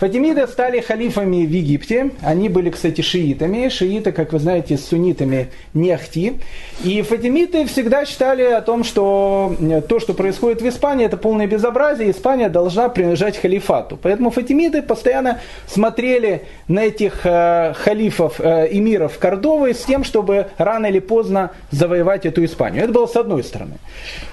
[0.00, 2.12] Фатимиды стали халифами в Египте.
[2.22, 3.68] Они были, кстати, шиитами.
[3.68, 6.40] Шииты, как вы знаете, с суннитами не ахти.
[6.82, 9.54] И фатимиты всегда считали о том, что
[9.90, 12.12] то, что происходит в Испании, это полное безобразие.
[12.12, 13.98] Испания должна принадлежать халифату.
[14.02, 20.86] Поэтому фатимиды постоянно смотрели на этих э, халифов, э, эмиров Кордовы с тем, чтобы рано
[20.86, 22.84] или поздно завоевать эту Испанию.
[22.84, 23.74] Это было с одной стороны.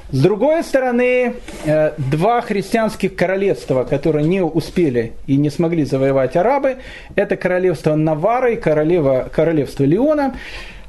[0.09, 1.33] С другой стороны,
[1.65, 6.77] э, два христианских королевства, которые не успели и не смогли завоевать арабы,
[7.15, 10.35] это королевство Навары и королевство Леона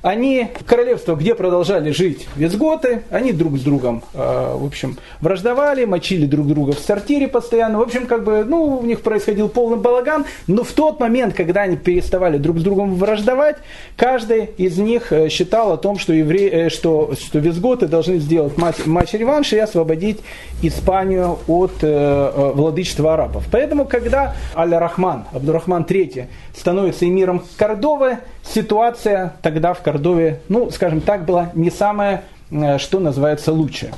[0.03, 4.19] они, королевство, где продолжали жить визготы, они друг с другом, э,
[4.57, 7.79] в общем, враждовали, мочили друг друга в сортире постоянно.
[7.79, 10.25] В общем, как бы, ну, у них происходил полный балаган.
[10.47, 13.57] Но в тот момент, когда они переставали друг с другом враждовать,
[13.97, 16.49] каждый из них э, считал о том, что, евре...
[16.49, 20.21] Э, что, что визготы должны сделать матч, матч-реванш и освободить
[20.63, 23.45] Испанию от э, владычества арабов.
[23.51, 28.19] Поэтому, когда Аль-Рахман, Абдурахман III, становится эмиром Кордовы,
[28.53, 33.93] ситуация тогда в Кордове, ну, скажем так, была не самая, э, что называется, лучшая.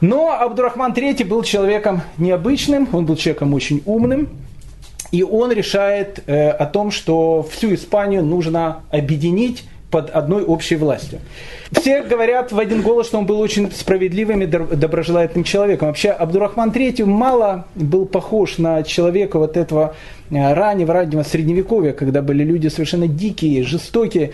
[0.00, 4.28] Но Абдурахман III был человеком необычным, он был человеком очень умным,
[5.10, 11.20] и он решает э, о том, что всю Испанию нужно объединить под одной общей властью.
[11.72, 15.88] Все говорят в один голос, что он был очень справедливым и доброжелательным человеком.
[15.88, 19.94] Вообще Абдурахман III мало был похож на человека вот этого
[20.30, 24.32] э, раннего, раннего средневековья, когда были люди совершенно дикие, жестокие.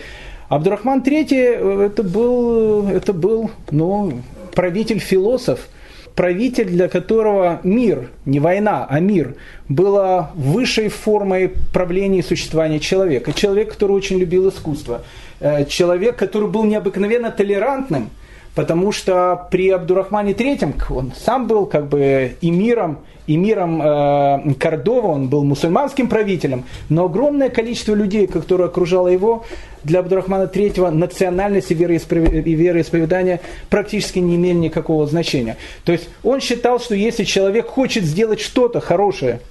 [0.49, 4.21] Абдурахман III э, это был, это был ну,
[4.53, 5.67] правитель-философ,
[6.15, 9.35] правитель, для которого мир, не война, а мир,
[9.69, 13.33] было высшей формой правления и существования человека.
[13.33, 15.03] Человек, который очень любил искусство.
[15.39, 18.09] Э, человек, который был необыкновенно толерантным,
[18.55, 25.27] потому что при Абдурахмане III он сам был как бы эмиром, эмиром э, Кордова, он
[25.27, 29.45] был мусульманским правителем, но огромное количество людей, которые окружало его,
[29.83, 35.57] для Абдурахмана III национальность и вероисповедание практически не имели никакого значения.
[35.83, 39.41] То есть он считал, что если человек хочет сделать что-то хорошее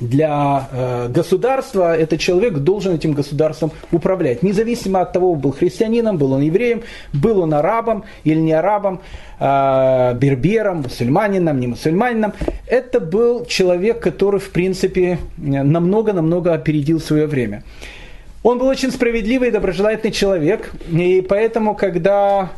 [0.00, 4.42] для э, государства, этот человек должен этим государством управлять.
[4.42, 9.00] Независимо от того, был христианином, был он евреем, был он арабом или не арабом,
[9.38, 12.32] э, бербером, мусульманином, не мусульманином.
[12.66, 17.62] Это был человек, который, в принципе, намного-намного опередил свое время.
[18.42, 22.50] Он был очень справедливый и доброжелательный человек, и поэтому, когда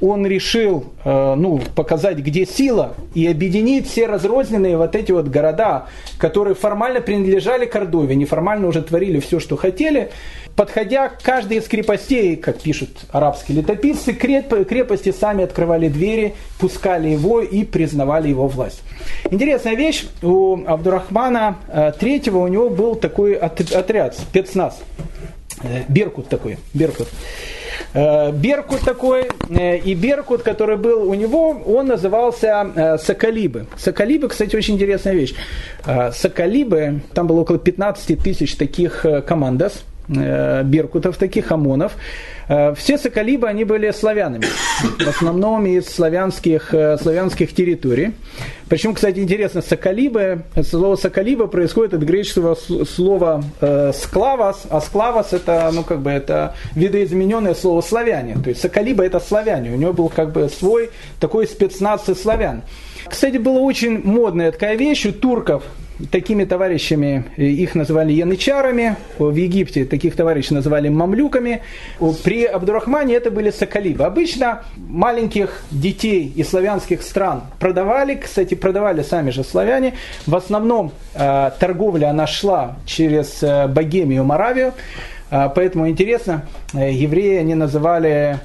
[0.00, 5.86] он решил э, ну, показать, где сила, и объединить все разрозненные вот эти вот города,
[6.18, 10.10] которые формально принадлежали Кордове, неформально уже творили все, что хотели,
[10.56, 17.40] подходя к каждой из крепостей, как пишут арабские летописцы, крепости сами открывали двери, пускали его
[17.40, 18.82] и признавали его власть.
[19.30, 24.80] Интересная вещь, у Абдурахмана III э, у него был такой отряд, спецназ,
[25.62, 27.08] э, Беркут такой, Беркут.
[27.94, 33.66] Э, Беркут такой, э, и Беркут, который был у него, он назывался э, Соколибы.
[33.76, 35.34] Соколибы, кстати, очень интересная вещь.
[36.12, 41.92] Соколибы, там было около 15 тысяч таких командос, беркутов, таких ОМОНов.
[42.76, 44.46] Все соколибы, они были славянами,
[44.98, 48.12] в основном из славянских, славянских территорий.
[48.68, 55.70] Причем, кстати, интересно, соколибы, слово соколиба происходит от греческого слова э, склавас, а склавас это,
[55.74, 58.34] ну, как бы, это видоизмененное слово славяне.
[58.42, 62.62] То есть соколиба это славяне, у него был как бы свой такой спецназ славян.
[63.06, 65.64] Кстати, была очень модная такая вещь у турков,
[66.10, 71.62] такими товарищами, э, их называли янычарами, в Египте таких товарищей называли мамлюками,
[72.24, 74.04] при Абдурахмане это были соколибы.
[74.04, 79.94] Обычно маленьких детей из славянских стран продавали, кстати, продавали сами же славяне.
[80.26, 84.72] В основном э, торговля она шла через э, Богемию, Моравию,
[85.54, 86.42] Поэтому интересно,
[86.74, 88.38] евреи они называли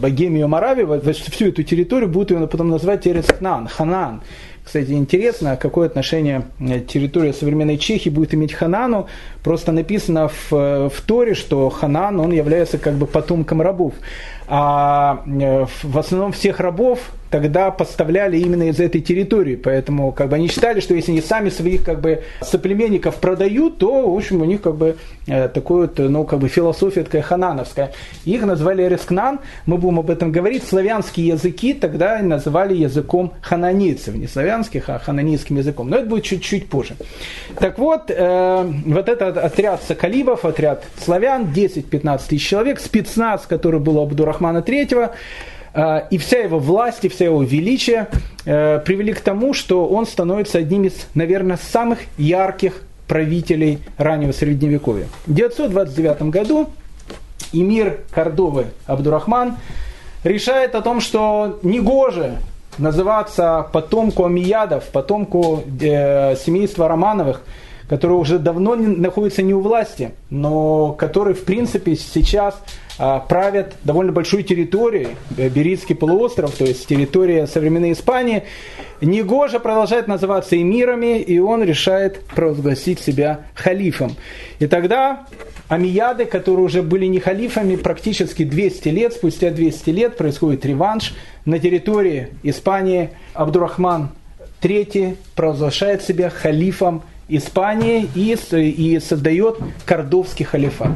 [0.00, 4.22] Богемию Моравию, всю эту территорию будут ее потом называть Терецхнан, Ханан.
[4.66, 9.06] Кстати, интересно, какое отношение э, территория современной Чехии будет иметь Ханану.
[9.44, 13.94] Просто написано в, э, в Торе, что Ханан, он является как бы потомком рабов.
[14.48, 16.98] А э, в основном всех рабов
[17.30, 19.56] тогда поставляли именно из этой территории.
[19.56, 24.10] Поэтому как бы они считали, что если они сами своих как бы соплеменников продают, то
[24.10, 25.48] в общем у них как бы э,
[25.98, 27.92] ну как бы философия такая ханановская.
[28.24, 30.64] Их назвали Эрескнан, мы будем об этом говорить.
[30.64, 35.90] Славянские языки тогда называли языком хананийцев, не славянских, а хананийским языком.
[35.90, 36.96] Но это будет чуть-чуть позже.
[37.58, 43.98] Так вот, э, вот этот отряд соколибов, отряд славян, 10-15 тысяч человек, спецназ, который был
[44.00, 45.10] Абдурахмана III,
[46.10, 48.08] и вся его власть, и вся его величие
[48.46, 55.06] э, привели к тому, что он становится одним из, наверное, самых ярких правителей раннего Средневековья.
[55.26, 56.70] В 929 году
[57.52, 59.56] эмир Кордовы Абдурахман
[60.24, 62.38] решает о том, что негоже
[62.78, 67.42] называться потомку Амиядов, потомку э, семейства Романовых,
[67.88, 72.60] которые уже давно не, находятся не у власти, но которые в принципе сейчас
[72.98, 78.44] э, правят довольно большой территорией, э, Берийский полуостров, то есть территория современной Испании.
[79.00, 84.16] Негоже продолжает называться эмирами, и он решает провозгласить себя халифом.
[84.58, 85.26] И тогда
[85.68, 91.58] Амияды, которые уже были не халифами, практически 200 лет, спустя 200 лет происходит реванш на
[91.58, 93.10] территории Испании.
[93.34, 94.10] Абдурахман
[94.62, 100.90] III провозглашает себя халифом Испании и, и создает Кордовский халифат.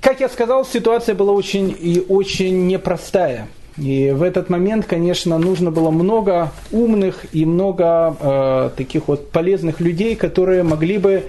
[0.00, 3.48] Как я сказал, ситуация была очень и очень непростая.
[3.76, 9.80] И в этот момент, конечно, нужно было много умных и много э, таких вот полезных
[9.80, 11.24] людей, которые могли бы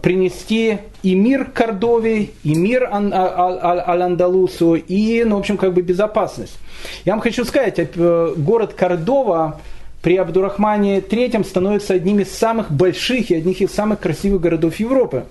[0.00, 6.56] принести и мир Кордове, и мир Аль-Андалусу, и, ну, в общем, как бы безопасность.
[7.04, 9.60] Я вам хочу сказать, э, город Кордова
[10.04, 15.24] при Абдурахмане III становится одним из самых больших и одних из самых красивых городов Европы.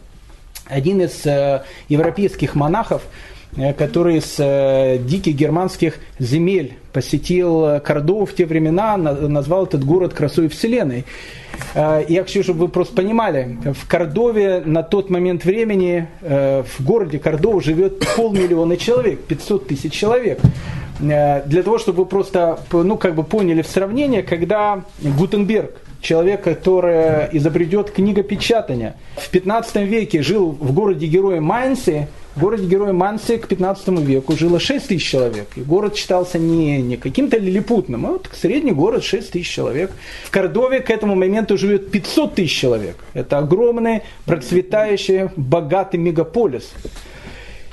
[0.65, 3.03] Один из э, европейских монахов–
[3.55, 10.13] Э, который с э, диких германских земель посетил Кордову в те времена, назвал этот город
[10.13, 11.05] красой вселенной.
[11.75, 17.19] Э, я хочу, чтобы вы просто понимали, в Кордове на тот момент времени, в городе
[17.19, 20.39] Кордова живет полмиллиона человек, 500 тысяч человек.
[20.99, 27.29] Для того, чтобы вы просто ну, как бы поняли в сравнении, когда Гутенберг, человек, который
[27.31, 33.87] изобретет книгопечатание, в 15 веке жил в городе-герое Майнсе, в городе Герой Манси к 15
[33.99, 35.47] веку жило 6 тысяч человек.
[35.55, 39.91] И город считался не, не каким-то лилипутным, а вот средний город 6 тысяч человек.
[40.23, 42.95] В Кордове к этому моменту живет 500 тысяч человек.
[43.13, 46.71] Это огромный, процветающий, богатый мегаполис.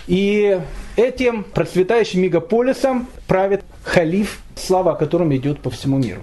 [0.06, 0.60] И
[0.96, 6.22] этим процветающим мегаполисом правит халиф, слава о котором идет по всему миру.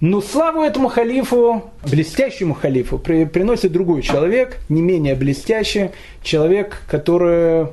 [0.00, 5.90] Но славу этому халифу, блестящему халифу, при, приносит другой человек, не менее блестящий,
[6.22, 7.68] человек, который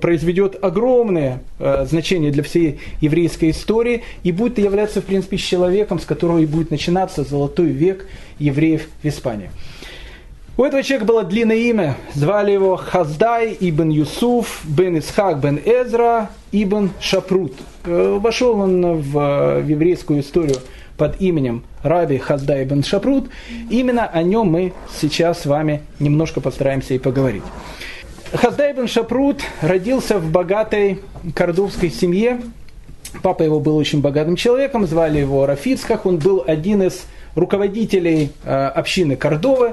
[0.00, 6.04] произведет огромное э, значение для всей еврейской истории и будет являться, в принципе, человеком, с
[6.04, 8.06] которого и будет начинаться золотой век
[8.38, 9.50] евреев в Испании.
[10.60, 16.28] У этого человека было длинное имя, звали его Хаздай ибн Юсуф, бен Исхак бен Эзра,
[16.52, 17.54] ибн Шапрут.
[17.86, 19.12] Э, вошел он в,
[19.62, 20.56] в еврейскую историю
[20.98, 23.30] под именем Раби Хазда ибн Шапрут.
[23.70, 27.44] Именно о нем мы сейчас с вами немножко постараемся и поговорить.
[28.30, 31.00] Хазда ибн Шапрут родился в богатой
[31.34, 32.38] кордовской семье.
[33.22, 36.04] Папа его был очень богатым человеком, звали его Рафицках.
[36.04, 39.72] Он был один из руководителей э, общины Кордовы.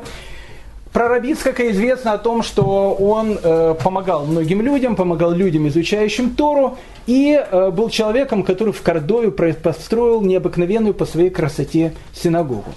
[0.94, 6.78] Про Рабицкака известно о том, что он э, помогал многим людям, помогал людям, изучающим Тору,
[7.08, 12.74] и э, был человеком, который в Кордове построил необыкновенную по своей красоте синагогу.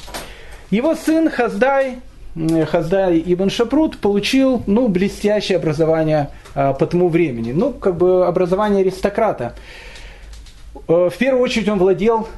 [0.70, 1.98] Его сын Хаздай,
[2.70, 7.52] Хаздай Ибн Шапрут получил ну, блестящее образование э, по тому времени.
[7.52, 9.54] Ну, как бы образование аристократа.
[10.88, 12.28] Э, в первую очередь он владел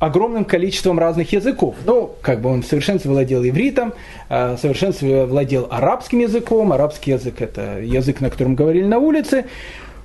[0.00, 1.76] огромным количеством разных языков.
[1.84, 3.92] Ну, как бы он в совершенстве владел ивритом,
[4.28, 6.72] э, в совершенстве владел арабским языком.
[6.72, 9.44] Арабский язык– это язык, на котором говорили на улице.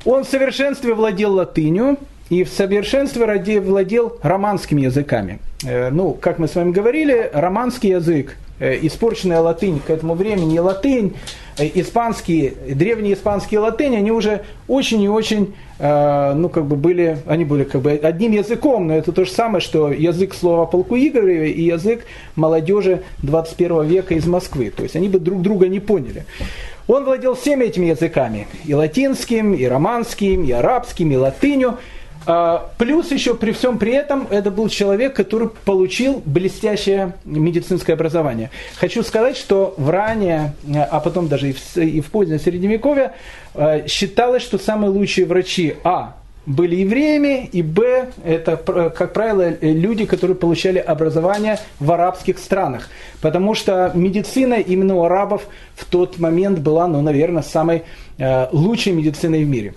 [0.04, 1.98] Он в совершенстве владел латынью
[2.30, 5.40] и в совершенстве владел романскими языками.
[5.66, 10.60] Э, ну, как мы с вами говорили, романский язык, э, испорченная латынь к этому времени,
[10.60, 11.16] латынь,
[11.58, 17.44] испанские, древние испанские латынь, они уже очень и очень Э, ну, как бы были, они
[17.44, 21.52] были как бы одним языком, но это то же самое, что язык слова полку Игореве
[21.52, 24.72] и язык молодежи 21 века из Москвы.
[24.76, 26.26] То есть они бы друг друга не поняли.
[26.88, 31.78] Он владел всеми этими языками, и латинским, и романским, и арабским, и латынью.
[32.28, 38.50] А, плюс еще при всем при этом это был человек, который получил блестящее медицинское образование.
[38.78, 43.14] Хочу сказать, что в ранее, а потом даже и в, и в позднее Средневековье
[43.54, 46.16] а, считалось, что самые лучшие врачи А
[46.47, 52.89] были евреями, и Б, это, как правило, люди, которые получали образование в арабских странах.
[53.20, 57.84] Потому что медицина именно у арабов в тот момент была, ну, наверное, самой
[58.52, 59.74] лучшей медициной в мире.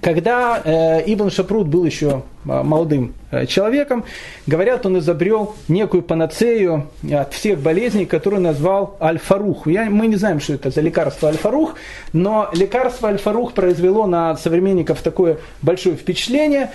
[0.00, 4.04] Когда э, Ибн Шапрут был еще э, молодым э, человеком,
[4.46, 9.66] говорят, он изобрел некую панацею от всех болезней, которую назвал Аль-Фарух.
[9.66, 11.74] Я, мы не знаем, что это за лекарство Аль-Фарух,
[12.14, 16.70] но лекарство Аль-Фарух произвело на современников такое большое впечатление,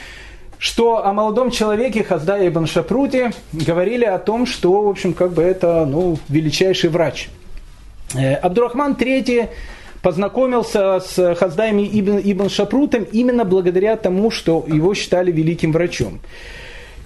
[0.60, 5.42] что о молодом человеке Хаздае Ибн Шапруте говорили о том, что, в общем, как бы
[5.42, 7.30] это ну, величайший врач.
[8.14, 9.50] Абдурахман III
[10.06, 16.20] познакомился с Хаздайми Ибн, Ибн Шапрутом именно благодаря тому, что его считали великим врачом.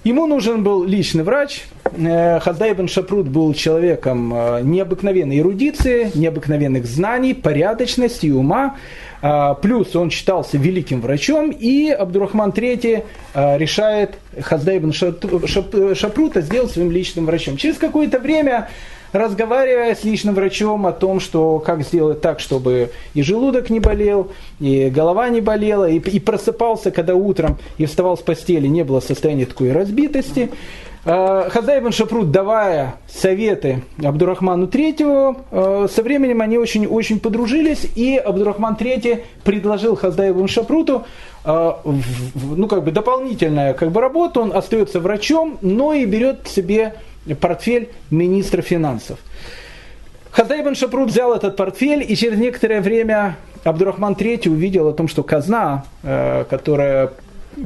[0.04, 1.62] Ему нужен был личный врач.
[1.96, 8.76] Э, Хаздай ибн Шапрут был человеком э, необыкновенной эрудиции, необыкновенных знаний, порядочности и ума.
[9.22, 16.90] Э, плюс он считался великим врачом, и Абдурахман III решает Хаздай ибн Шапрута сделать своим
[16.90, 17.56] личным врачом.
[17.56, 18.68] Через какое-то время
[19.12, 24.30] разговаривая с личным врачом о том, что как сделать так, чтобы и желудок не болел,
[24.60, 29.00] и голова не болела, и, и просыпался, когда утром и вставал с постели, не было
[29.00, 30.50] состояния такой разбитости.
[31.02, 38.76] А, Хазай Шапрут, давая советы Абдурахману Третьему, а, со временем они очень-очень подружились, и Абдурахман
[38.76, 41.04] Третий предложил Хаздай Шапруту
[41.42, 46.96] а, ну, как бы дополнительную как бы, работу, он остается врачом, но и берет себе
[47.34, 49.18] портфель министра финансов.
[50.30, 55.08] Хаздай бен Шапрут взял этот портфель, и через некоторое время Абдурахман III увидел о том,
[55.08, 57.10] что казна, э, которая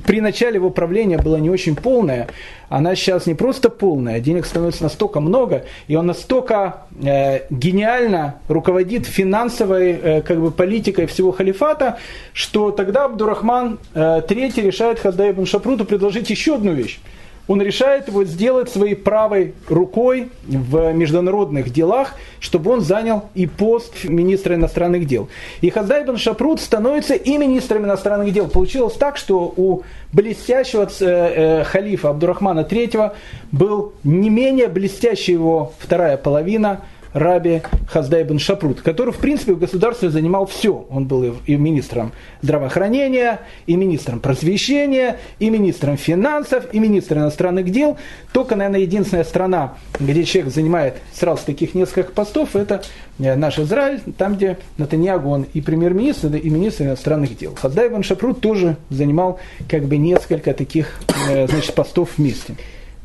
[0.06, 2.28] при начале его правления была не очень полная,
[2.68, 9.06] она сейчас не просто полная, денег становится настолько много, и он настолько э, гениально руководит
[9.06, 11.98] финансовой э, как бы, политикой всего халифата,
[12.32, 16.98] что тогда Абдурахман э, III решает Хаздай бен Шапруту предложить еще одну вещь
[17.47, 24.05] он решает его сделать своей правой рукой в международных делах, чтобы он занял и пост
[24.05, 25.28] министра иностранных дел.
[25.61, 28.49] И Хаздай бен Шапрут становится и министром иностранных дел.
[28.49, 29.82] Получилось так, что у
[30.12, 33.12] блестящего э, э, халифа Абдурахмана III
[33.53, 36.80] был не менее блестящая его вторая половина–
[37.14, 40.84] Раби Хаздай бен Шапрут, который, в принципе, в государстве занимал все.
[40.90, 42.12] Он был и министром
[42.42, 47.96] здравоохранения, и министром просвещения, и министром финансов, и министром иностранных дел.
[48.32, 52.82] Только, наверное, единственная страна, где человек занимает сразу таких несколько постов, это
[53.20, 57.54] э, наш Израиль, там, где Натаньягу он и премьер-министр, и министр иностранных дел.
[57.54, 59.38] Хаздай бен Шапрут тоже занимал
[59.68, 60.98] как бы несколько таких
[61.30, 62.56] э, значит, постов вместе.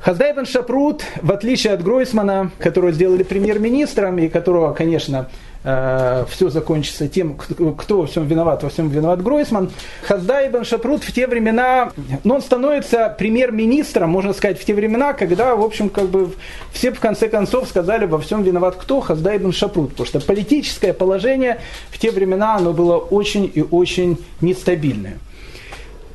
[0.01, 5.27] Хаздай бен Шапрут, в отличие от Гройсмана, которого сделали премьер-министром, и которого, конечно,
[5.65, 9.71] э, все закончится тем, кто во всем виноват, во всем виноват Гройсман.
[10.03, 11.91] Хаздай бен Шапрут в те времена,
[12.23, 16.31] ну, он становится премьер-министром, можно сказать, в те времена, когда, в общем, как бы
[16.71, 19.01] все в конце концов сказали, во всем виноват кто?
[19.01, 19.89] Хаздай бен Шапрут.
[19.89, 21.59] Потому что политическое положение
[21.91, 25.17] в те времена, оно было очень и очень нестабильное.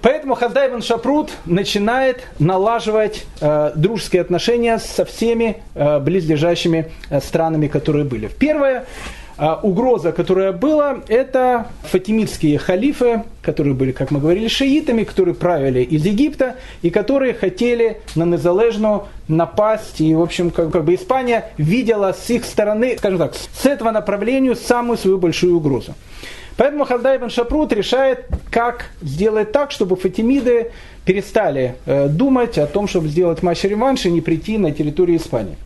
[0.05, 7.69] Поэтому Хаздай бен Шапрут начинает налаживать э, дружеские отношения со всеми э, близлежащими э, странами,
[7.69, 8.29] которые были.
[8.39, 8.85] Первая
[9.39, 15.81] э, угроза, которая была, это фатимидские халифы, которые были, как мы говорили, шиитами, которые правили
[15.81, 20.03] из Египта и которые хотели на Незалежну напасть.
[20.03, 23.91] И, в общем, как, как бы Испания видела с их стороны, скажем так, с этого
[23.91, 25.95] направления самую свою большую угрозу.
[26.57, 30.71] Поэтому Хаздай бен Шапрут решает, как сделать так, чтобы фатимиды
[31.05, 35.57] перестали э, думать о том, чтобы сделать матч-реванш и не прийти на территорию Испании.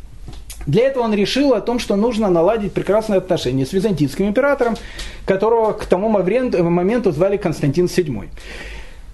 [0.67, 4.77] Для этого он решил о том, что нужно наладить прекрасные отношения с византийским императором,
[5.25, 8.29] которого к тому моменту звали Константин VII.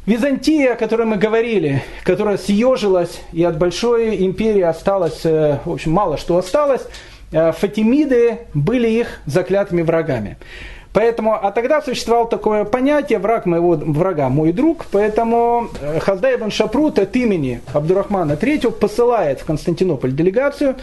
[0.07, 5.93] Византия, о которой мы говорили, которая съежилась и от большой империи осталось, э, в общем,
[5.93, 6.83] мало что осталось,
[7.33, 10.37] э, фатимиды были их заклятыми врагами.
[10.95, 17.01] Поэтому, а тогда существовало такое понятие «враг моего врага, мой друг», поэтому э, Хаздай Шапрут
[17.01, 20.77] от имени Абдурахмана III посылает в Константинополь делегацию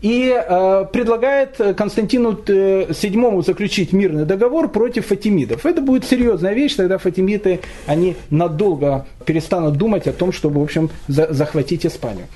[0.00, 5.66] и э, предлагает Константину VII э, заключить мирный договор против фатимидов.
[5.66, 10.88] Это будет серьезная вещь, тогда фатимиты, они надолго перестанут думать о том, чтобы, в общем,
[11.08, 12.26] за, захватить Испанию.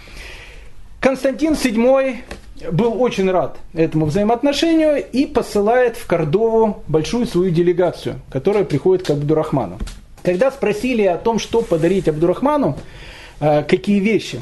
[1.00, 2.18] Константин VII
[2.72, 9.10] был очень рад этому взаимоотношению и посылает в Кордову большую свою делегацию, которая приходит к
[9.10, 9.78] Абдурахману.
[10.22, 12.76] Когда спросили о том, что подарить Абдурахману,
[13.40, 14.40] э, какие вещи,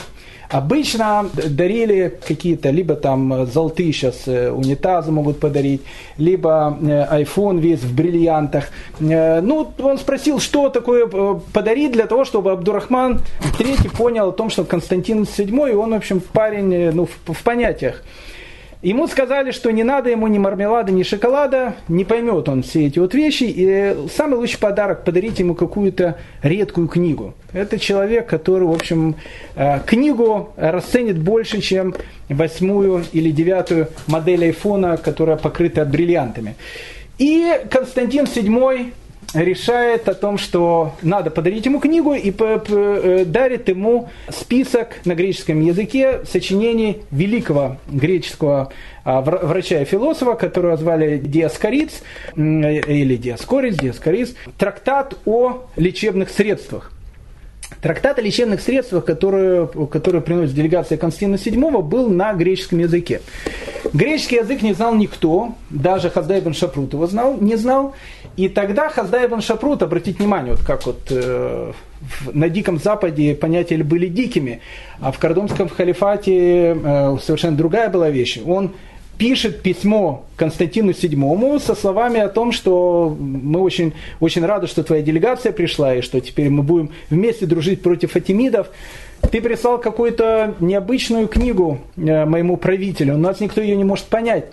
[0.51, 5.82] Обычно дарили какие-то, либо там золотые сейчас э, унитазы могут подарить,
[6.18, 8.70] либо э, iPhone весь в бриллиантах.
[9.01, 11.07] Ну, он спросил, что такое
[11.53, 13.20] подарить для того, чтобы Абдурахман
[13.59, 18.03] III понял о том, что Константин VII, он, в общем, парень ну, в, в понятиях.
[18.85, 22.99] Ему сказали, что не надо ему ни мармелада, ни шоколада, не поймет он все эти
[22.99, 23.45] вот вещи.
[23.45, 27.32] И самый лучший подарок– подарить ему какую-то редкую книгу.
[27.55, 29.14] Это человек, который, в общем,
[29.57, 31.95] э, книгу расценит больше, чем
[32.28, 36.55] восьмую или девятую модель айфона, которая покрыта бриллиантами.
[37.16, 38.93] И Константин VII
[39.35, 45.61] решает о том, что надо подарить ему книгу и э, дарит ему список на греческом
[45.61, 48.72] языке сочинений великого греческого
[49.05, 52.03] а, врача и философа, которого звали Диаскориц,
[52.37, 56.91] или Диаскорис, Диаскорис, трактат о лечебных средствах.
[57.82, 63.20] Трактат о лечебных средствах, которые, которые приносит делегация Константина VII, был на греческом языке.
[63.93, 67.95] Греческий язык не знал никто, даже Хаздай бен Шапрут его знал, не знал.
[68.37, 71.72] И тогда Хаздай бен Шапрут, обратите внимание, вот как вот э,
[72.32, 74.61] на Диком Западе понятия были дикими,
[75.01, 78.41] а в Кордомском халифате э, совершенно другая была вещь.
[78.45, 78.72] Он
[79.18, 85.03] пишет письмо Константину VII со словами о том, что мы очень, очень рады, что твоя
[85.03, 88.68] делегация пришла, и что теперь мы будем вместе дружить против фатимидов.
[89.30, 94.47] Ты прислал какую-то необычную книгу э, моему правителю, у нас никто ее не может понять.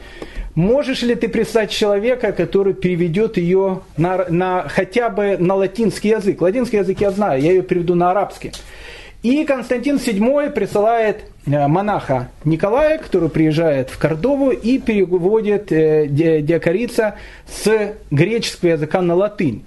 [0.55, 6.41] Можешь ли ты прислать человека, который переведет ее на, на, хотя бы на латинский язык?
[6.41, 8.51] Латинский язык я знаю, я ее переведу на арабский.
[9.23, 17.15] И Константин VII присылает э, монаха Николая, который приезжает в Кордову и переводит э, диакорица
[17.47, 19.63] с греческого языка на латынь.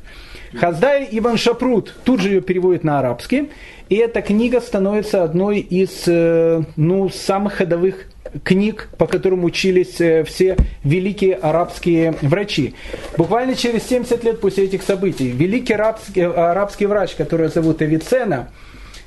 [0.54, 3.50] Хаздай Иван Шапрут тут же ее переводит на арабский,
[3.88, 8.08] и эта книга становится одной из э, ну, самых ходовых
[8.42, 12.74] книг, по которым учились все великие арабские врачи.
[13.16, 18.48] Буквально через 70 лет после этих событий великий арабский, арабский врач, который зовут Авицена,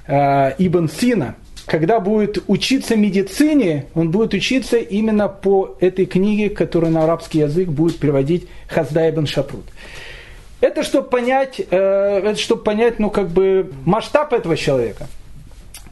[0.08, 6.94] Э, Ибн Сина, когда будет учиться медицине, он будет учиться именно по этой книге, которую
[6.94, 9.66] на арабский язык будет переводить Хазда Ибн Шапрут.
[10.60, 15.08] Это чтобы понять, э, это чтобы понять, ну как бы масштаб этого человека.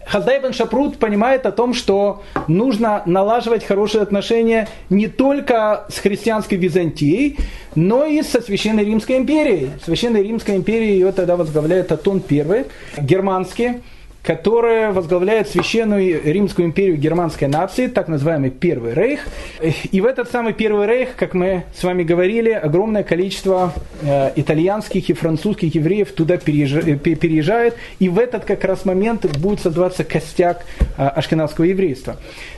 [0.05, 6.57] Хаздай бен Шапрут понимает о том, что нужно налаживать хорошие отношения не только с христианской
[6.59, 7.37] Византией,
[7.73, 9.71] но и со Священной Римской империей.
[9.83, 12.65] Священной Римской империей ее тогда возглавляет Атон I,
[12.97, 13.81] германский,
[14.25, 19.19] которая возглавляет священную Римскую империю германской нации, так называемый Первый Рейх.
[19.91, 25.09] И в этот самый Первый Рейх, как мы с вами говорили, огромное количество э, итальянских
[25.09, 30.65] и французских евреев туда переезжает, переезжает, и в этот как раз момент будет создаваться костяк
[30.97, 32.17] э, ашкенадского еврейства.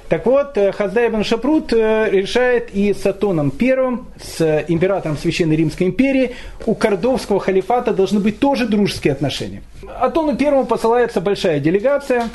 [0.10, 5.58] Так вот, э, Хаздай ибн Шапрут э, решает и с Атоном I, с императором Священной
[5.58, 6.36] Римской империи,
[6.66, 9.64] у Кордовского халифата должны быть тоже дружеские отношения.
[9.99, 12.30] Атону I посылается большая делегация,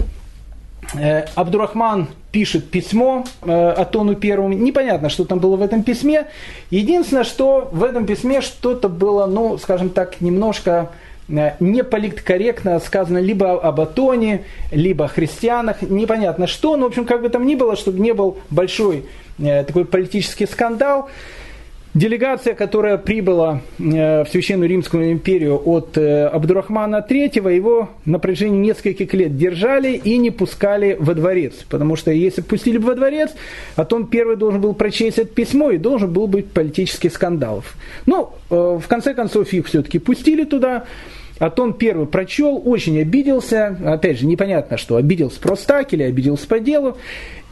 [0.94, 4.54] э, Абдурахман пишет письмо Атону Первому.
[4.54, 6.28] Непонятно, что там было в этом письме.
[6.70, 10.90] Единственное, что в этом письме что-то было, ну, скажем так, немножко
[11.28, 17.22] не политкорректно сказано либо об Атоне, либо о христианах, непонятно что, но, в общем, как
[17.22, 19.06] бы там ни было, чтобы не был большой
[19.38, 21.08] э, такой политический скандал.
[21.94, 29.12] Делегация, которая прибыла э, в Священную Римскую империю от Абдурахмана III, его на протяжении нескольких
[29.12, 31.54] лет держали и не пускали во дворец.
[31.68, 33.32] Потому что если пустили бы во дворец,
[33.76, 37.62] а то он первый должен был прочесть это письмо и должен был быть политический скандал.
[38.06, 40.84] Ну, в конце концов, их все-таки пустили туда.
[41.42, 46.60] Атон первый прочел, очень обиделся, опять же, непонятно что, обиделся просто так или обиделся по
[46.60, 46.96] делу,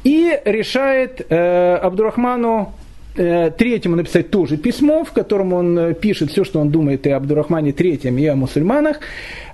[0.05, 2.80] и решает э, Абдурахману э,
[3.15, 7.17] третьему написать тоже письмо, в котором он э, пишет все, что он думает и о
[7.17, 8.99] Абдурахмане третьем, и о мусульманах.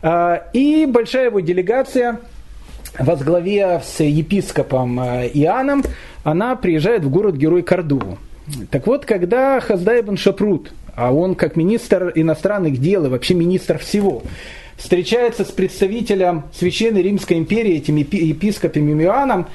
[0.02, 2.20] Э, и большая его делегация
[2.98, 5.84] во главе с епископом э, Иоанном,
[6.24, 8.18] она приезжает в город-герой Кордову.
[8.70, 13.78] Так вот, когда Хаздай ибн Шапрут а он как министр иностранных дел и вообще министр
[13.78, 14.22] всего,
[14.76, 19.46] встречается с представителем Священной Римской империи, этим епископом Иоанном,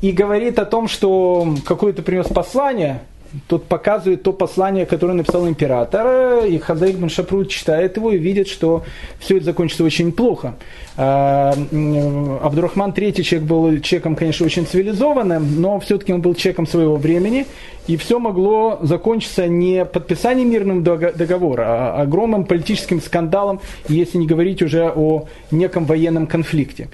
[0.00, 3.02] и говорит о том, что какое-то принес послание,
[3.48, 8.48] Тут показывает то послание, которое написал император, и Хазаик бен Шапрут читает его и видит,
[8.48, 8.84] что
[9.18, 10.54] все это закончится очень плохо.
[10.96, 11.52] А,
[12.42, 17.46] Абдурахман III человек был человеком, конечно, очень цивилизованным, но все-таки он был человеком своего времени,
[17.86, 24.62] и все могло закончиться не подписанием мирного договора, а огромным политическим скандалом, если не говорить
[24.62, 26.88] уже о неком военном конфликте.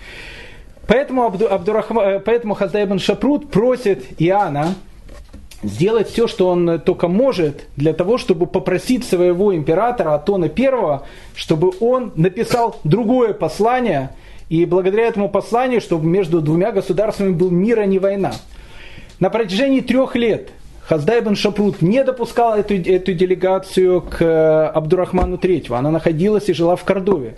[0.86, 4.74] Поэтому, Абдурахман, э, поэтому Хаздай бен Шапрут просит Иоанна,
[5.62, 11.00] сделать все, что он только может, для того, чтобы попросить своего императора Атона I,
[11.34, 14.10] чтобы он написал другое послание,
[14.48, 18.32] и благодаря этому посланию, чтобы между двумя государствами был мир, а не война.
[19.18, 20.50] На протяжении трех лет
[20.82, 25.74] Хаздай бен Шапрут не допускал эту, эту делегацию к э, Абдурахману III.
[25.76, 27.36] Она находилась и жила в Кордове.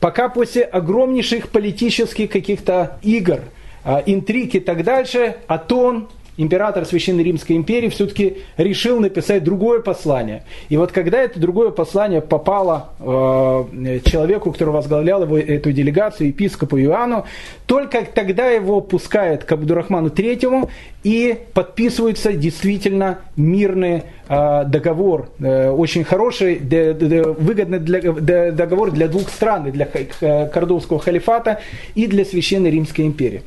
[0.00, 3.40] Пока после огромнейших политических каких-то игр,
[3.84, 10.44] э, интриг и так дальше, Атон император Священной Римской империи все-таки решил написать другое послание.
[10.68, 16.78] И вот когда это другое послание попало э, человеку, который возглавлял его, эту делегацию, епископу
[16.78, 17.24] Иоанну,
[17.66, 20.70] только тогда его пускают к Абдурахману Третьему
[21.02, 28.90] и подписывается действительно мирный э, договор, э, очень хороший, д, д, выгодный для, д, договор
[28.90, 31.60] для двух стран, для Кордовского халифата
[31.94, 33.42] и для Священной Римской империи.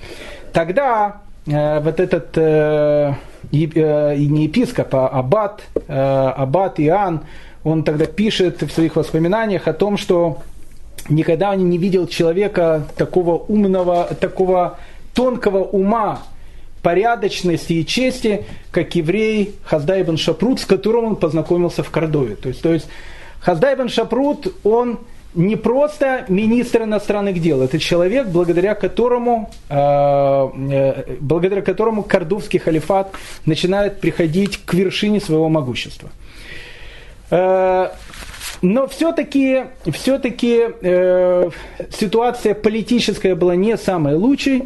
[0.54, 3.14] Тогда э, вот этот э,
[3.52, 7.22] э, не епископ, а аббат, э, аббат Иоанн,
[7.64, 10.40] он тогда пишет в своих воспоминаниях о том, что
[11.10, 14.78] никогда он не видел человека такого умного, такого
[15.14, 16.20] тонкого ума,
[16.82, 22.36] порядочности и чести, как еврей Хаздай бен Шапрут, с которым он познакомился в Кордове.
[22.36, 22.88] То есть, то есть
[23.40, 25.00] Хаздай Шапрут, он
[25.38, 33.14] не просто министр иностранных дел, это человек, благодаря которому, э, э, благодаря которому Кордовский халифат
[33.46, 36.10] начинает приходить к вершине своего могущества.
[37.30, 37.90] Э,
[38.64, 41.50] но все-таки, все-таки э,
[41.92, 44.64] ситуация политическая была не самой лучшей.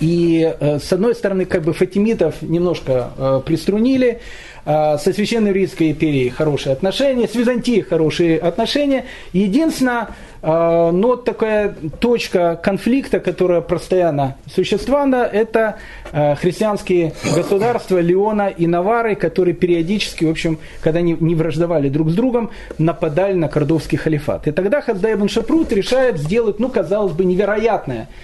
[0.00, 4.20] И э, с одной стороны, как бы фатимитов немножко э, приструнили,
[4.64, 9.06] э, со Священной Римской империей хорошие отношения, с Византией хорошие отношения.
[9.32, 15.78] Единственное, э, но такая точка конфликта, которая постоянно существовала, это
[16.12, 22.10] э, христианские государства Леона и Навары, которые периодически, в общем, когда они не враждовали друг
[22.10, 24.46] с другом, нападали на Кордовский халифат.
[24.46, 28.08] И тогда Хаздай ибн Шапрут решает сделать, ну, казалось бы, невероятное–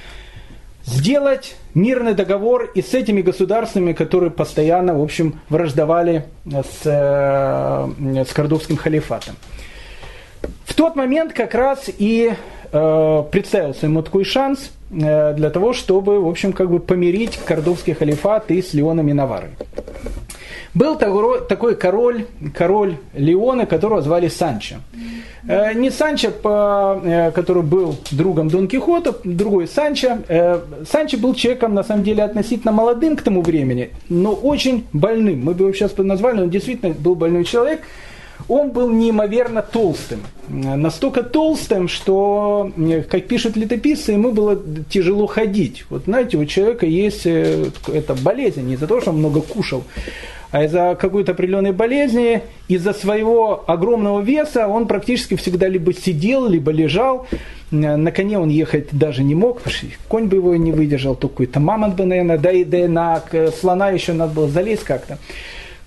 [0.86, 8.32] сделать мирный договор и с этими государствами, которые постоянно, в общем, враждовали с, э, с
[8.32, 9.36] Кордовским халифатом.
[10.64, 12.32] В тот момент как раз и
[12.72, 17.94] э, представился ему такой шанс э, для того, чтобы, в общем, как бы помирить Кордовский
[17.94, 19.50] халифат и с Леоном и Наварой.
[20.74, 24.76] Был такой король, король Леона, которого звали Санчо.
[25.46, 30.18] Э, не Санчо, э, который был другом Дон Кихота, другой Санчо.
[30.28, 30.60] Э,
[30.90, 35.44] Санчо был человеком, на самом деле, относительно молодым к тому времени, но очень больным.
[35.44, 37.82] Мы бы его сейчас назвали, он действительно был больной человек.
[38.48, 40.20] Он был неимоверно толстым.
[40.48, 42.72] Настолько толстым, что,
[43.08, 44.60] как пишут летописцы, ему было
[44.90, 45.84] тяжело ходить.
[45.88, 49.84] Вот знаете, у человека есть эта болезнь, не из-за того, что он много кушал,
[50.54, 56.70] а из-за какой-то определенной болезни, из-за своего огромного веса он практически всегда либо сидел, либо
[56.70, 57.26] лежал.
[57.72, 61.26] На коне он ехать даже не мог, потому что конь бы его не выдержал, то
[61.26, 63.20] какой-то мамонт бы, наверное, да и, да и на
[63.60, 65.18] слона еще надо было залезть как-то.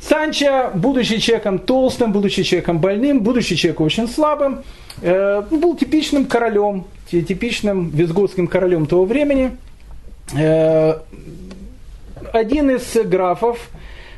[0.02, 4.64] Санчо, будучи человеком толстым, будучи человеком больным, будучи человеком очень слабым,
[5.02, 9.52] э, был типичным королем, типичным визготским королем того времени.
[10.38, 10.96] Э,
[12.34, 13.70] один из графов,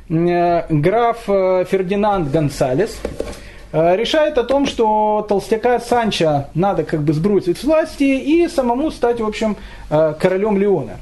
[0.09, 2.99] граф э, Фердинанд Гонсалес
[3.71, 8.89] э, решает о том, что толстяка Санча надо как бы сбросить с власти и самому
[8.91, 9.55] стать, в общем,
[9.89, 10.97] королем Леона.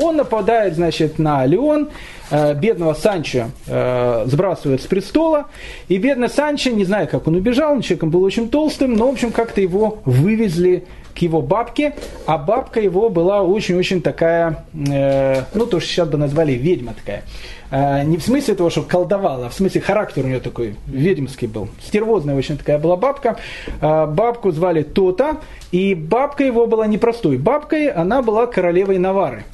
[0.00, 1.88] Он нападает, значит, на Леон,
[2.30, 5.46] бедного Санчо сбрасывает с престола,
[5.88, 9.12] и бедный Санчо, не знаю, как он убежал, он человеком был очень толстым, но, в
[9.12, 10.84] общем, как-то его вывезли
[11.16, 11.94] к его бабке,
[12.26, 17.22] а бабка его была очень-очень такая, ну, то, что сейчас бы назвали ведьма такая.
[17.70, 21.48] Э, не в смысле того, что колдовала, а в смысле характер у нее такой ведьмский
[21.48, 21.68] был.
[21.82, 23.36] Стервозная очень такая была бабка.
[23.80, 25.38] Э, бабку звали Тота,
[25.72, 29.44] и бабка его была непростой бабкой, она была королевой Навары.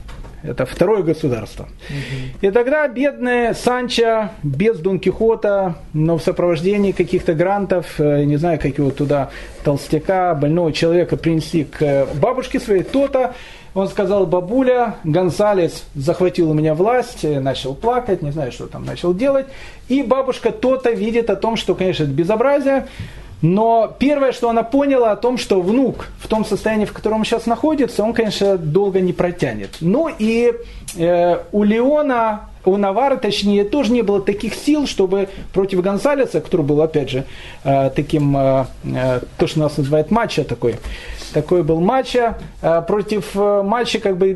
[0.43, 1.68] Это второе государство.
[1.88, 2.47] Угу.
[2.47, 8.59] И тогда бедная Санчо, без Дон Кихота, но в сопровождении каких-то грантов, э, не знаю,
[8.59, 9.30] как его туда,
[9.64, 13.34] толстяка, больного человека принесли к бабушке своей, то-то,
[13.74, 19.14] он сказал, бабуля, Гонсалес захватил у меня власть, начал плакать, не знаю, что там начал
[19.14, 19.47] делать.
[19.88, 22.86] И бабушка то-то видит о том, что, конечно, это безобразие.
[23.43, 27.24] Но первое, что она поняла о том, что внук в том состоянии, в котором он
[27.24, 29.70] сейчас находится, он, конечно, долго не протянет.
[29.80, 30.53] Ну и
[30.97, 36.64] э, у Леона, у Навара, точнее, тоже не было таких сил, чтобы против Гонсалеса, который
[36.64, 37.24] был, опять же,
[37.64, 40.76] э, таким, э, э то, что нас называют матча такой,
[41.34, 42.38] такой был матча.
[42.62, 44.34] Э, против э, матча как бы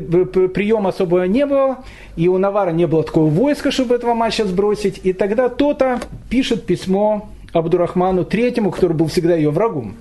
[0.53, 1.77] приема особого не было.
[2.17, 4.99] И у Навара не было такого войска, чтобы этого матча сбросить.
[5.03, 9.95] И тогда то-то пишет письмо Абдурахману Третьему, который был всегда ее врагом.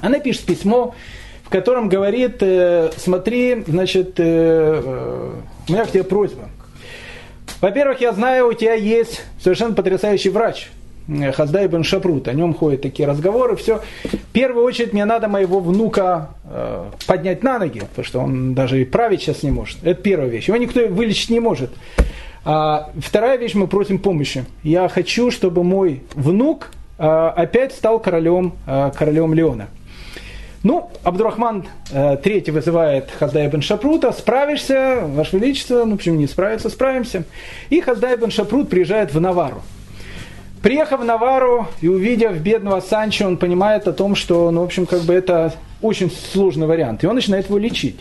[0.00, 0.94] Она пишет письмо,
[1.44, 6.48] в котором говорит, э, смотри, значит, у меня к тебе просьба.
[7.60, 10.70] Во-первых, я знаю, у тебя есть совершенно потрясающий врач–
[11.34, 13.82] Хаздай бен Шапрут, о нем ходят такие разговоры, все.
[14.04, 18.80] В первую очередь мне надо моего внука э, поднять на ноги, потому что он даже
[18.80, 19.78] и править сейчас не может.
[19.82, 20.48] Это первая вещь.
[20.48, 21.70] Его никто вылечить не может.
[22.44, 24.44] А вторая вещь, мы просим помощи.
[24.62, 26.70] Я хочу, чтобы мой внук
[27.08, 29.68] опять стал королем, а, королем Леона.
[30.62, 34.12] Ну, Абдурахман э, третий вызывает Хаздая бен Шапрута.
[34.12, 35.84] Справишься, Ваше Величество?
[35.84, 36.70] Ну, почему не справиться?
[36.70, 37.24] Справимся.
[37.68, 39.62] И Хаздай бен Шапрут приезжает в Навару.
[40.62, 44.86] Приехав в Навару и увидев бедного Санчо, он понимает о том, что, ну, в общем,
[44.86, 47.02] как бы это очень сложный вариант.
[47.02, 47.96] И он начинает его лечить.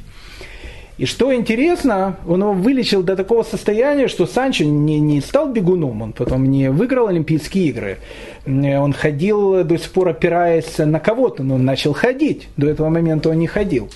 [1.02, 6.04] И что интересно, он его вылечил до такого состояния, что Санчо не, не стал бегуном,
[6.04, 7.98] он потом не выиграл Олимпийские игры.
[8.46, 12.50] Он ходил до сих пор опираясь на кого-то, но он начал ходить.
[12.56, 13.90] До этого момента он не ходил.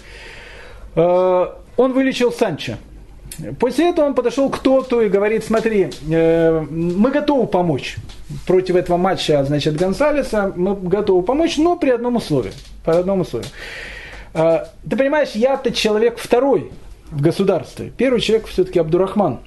[0.95, 1.45] Э,
[1.77, 2.77] он вылечил Санчо.
[3.59, 7.97] После этого он подошел к Тоту и говорит, смотри, э, мы готовы помочь
[8.47, 12.53] против этого матча, значит, Гонсалеса, мы готовы помочь, но при одном условии.
[12.83, 13.45] При одном условии.
[14.33, 16.71] Э, ты понимаешь, я-то человек второй,
[17.11, 17.91] в государстве.
[17.95, 19.39] Первый человек все-таки Абдурахман.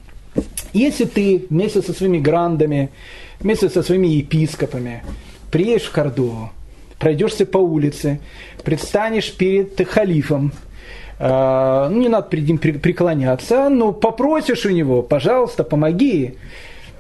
[0.73, 2.91] Если ты вместе со своими грандами,
[3.41, 5.03] вместе со своими епископами
[5.51, 6.51] приедешь в Кордову,
[6.99, 8.21] пройдешься по улице,
[8.65, 10.53] предстанешь перед халифом,
[11.19, 16.37] э, не надо перед ним преклоняться, но попросишь у него, пожалуйста, помоги,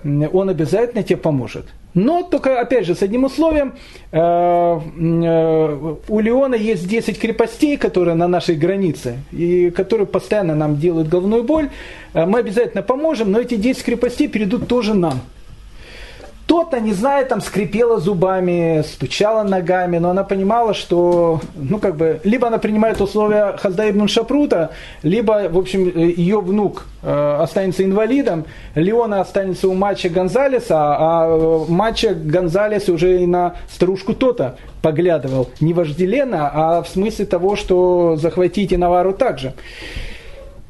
[0.04, 1.66] он обязательно тебе поможет.
[1.94, 3.74] Но только, опять же, с одним условием,
[4.12, 10.78] э, э, у Леона есть 10 крепостей, которые на нашей границе, и которые постоянно нам
[10.78, 11.70] делают головную боль.
[12.14, 15.20] Э, мы обязательно поможем, но эти 10 крепостей перейдут тоже нам.
[16.48, 22.22] Кто-то, не знаю, там скрипела зубами, стучала ногами, но она понимала, что, ну, как бы,
[22.24, 24.70] либо она принимает условия Хазда ибн Шапрута,
[25.02, 31.64] либо, в общем, ее внук э, останется инвалидом, Леона останется у матча Гонзалеса, а э,
[31.68, 35.50] матча Гонзалес уже и на старушку Тота поглядывал.
[35.60, 39.52] Не вожделенно, а в смысле того, что захватите Навару также.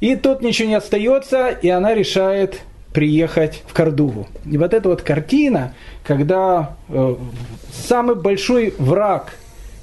[0.01, 2.62] И тут ничего не остается, и она решает
[2.93, 4.26] приехать в Кордову.
[4.45, 5.74] И вот эта вот картина,
[6.05, 7.16] когда э,
[7.70, 9.34] самый большой враг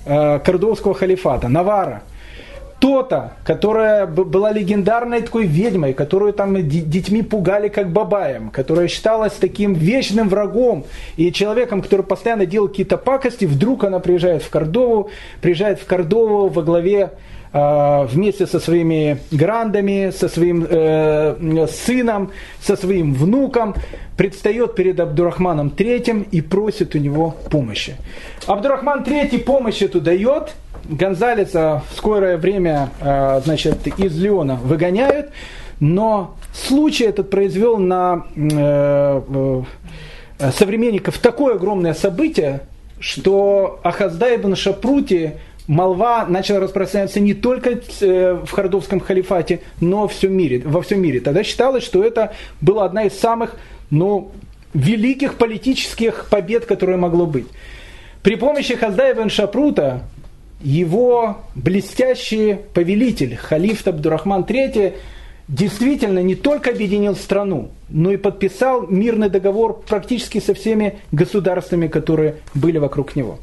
[0.06, 2.04] э, кордовского халифата, Навара,
[2.80, 9.74] то-то, которая была легендарной такой ведьмой, которую там детьми пугали как бабаем, которая считалась таким
[9.74, 10.86] вечным врагом
[11.16, 15.10] и человеком, который постоянно делал какие-то пакости, вдруг она приезжает в Кордову,
[15.42, 17.12] приезжает в Кордову во главе
[17.56, 22.32] вместе со своими грандами, со своим э, сыном,
[22.62, 23.76] со своим внуком,
[24.18, 27.96] предстает перед Абдурахманом III и просит у него помощи.
[28.46, 30.54] Абдурахман III помощь эту дает,
[30.90, 35.32] Гонзалеса в скорое время э, значит, из Леона выгоняют,
[35.80, 39.22] но случай этот произвел на э,
[40.40, 42.62] э, современников такое огромное событие,
[43.00, 45.34] что Ахазда ибн Шапрути
[45.68, 51.20] молва начала распространяться не только э, в Хардовском халифате, но всем мире, во всем мире.
[51.20, 53.56] Тогда считалось, что это была одна из самых
[53.90, 54.32] ну,
[54.74, 57.48] великих политических побед, которые могло быть.
[58.22, 60.04] При помощи Хаздая бен Шапрута
[60.62, 64.96] его блестящий повелитель, халиф Абдурахман III,
[65.48, 72.38] действительно не только объединил страну, но и подписал мирный договор практически со всеми государствами, которые
[72.56, 73.40] были вокруг него.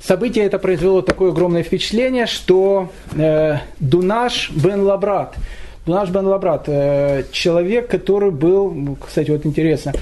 [0.00, 5.36] Событие это произвело такое огромное впечатление, что э, Дунаш бен Лабрат,
[5.84, 9.92] Дунаш бен Лабрат, э, человек, который был, кстати, вот интересно,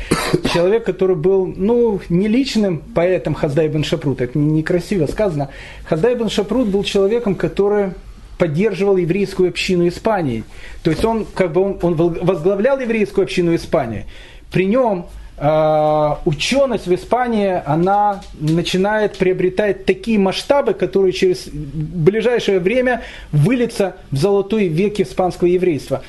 [0.54, 5.48] человек, который был, ну, не личным поэтом Хаздай бен Шапрут, это некрасиво сказано.
[5.84, 7.90] Хаздай бен Шапрут был человеком, который
[8.38, 10.44] поддерживал еврейскую общину Испании.
[10.84, 14.06] То есть он, как бы, он, он возглавлял еврейскую общину Испании.
[14.52, 15.06] При нем
[15.40, 24.66] ученость в Испании, она начинает приобретать такие масштабы, которые через ближайшее время выльются в золотой
[24.66, 26.02] век испанского еврейства.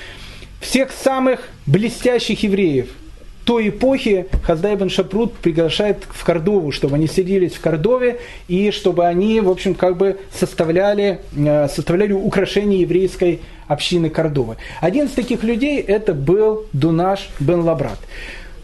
[0.59, 2.89] Всех самых блестящих евреев
[3.49, 9.07] той эпохи Хаздай бен Шапрут приглашает в Кордову, чтобы они сиделись в Кордове и чтобы
[9.07, 14.57] они, в общем, как бы составляли, э, составляли украшение еврейской общины Кордовы.
[14.81, 17.97] Один из таких людей это был Дунаш бен Лабрат.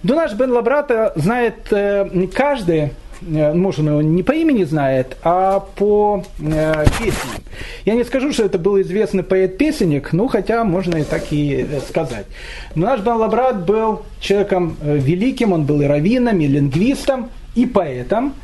[0.06, 2.92] Дунаш бен Лабрата знает э, каждый,
[3.28, 7.42] э, может, он его не по имени знает, а по э, песням.
[7.86, 11.80] Я не скажу, что это был известный поэт-песенник, ну, хотя можно и так и э,
[11.80, 12.28] сказать.
[12.76, 18.36] Но наш Бен Лабрат был человеком великим, он был и раввином, и лингвистом, и поэтом.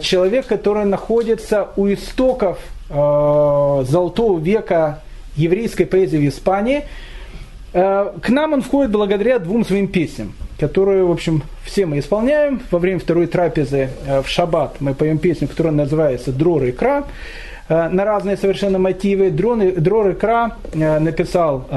[0.00, 5.02] Человек, который находится у истоков э, золотого века
[5.34, 6.84] еврейской поэзии в Испании.
[7.72, 12.60] Э, к нам он входит благодаря двум своим песням которую, в общем, все мы исполняем.
[12.70, 17.04] Во время второй трапезы э, в шаббат мы поем песню, которая называется «Дрор и кра».
[17.68, 19.30] на разные совершенно мотивы.
[19.30, 21.68] Дрон, Дрор Икра написал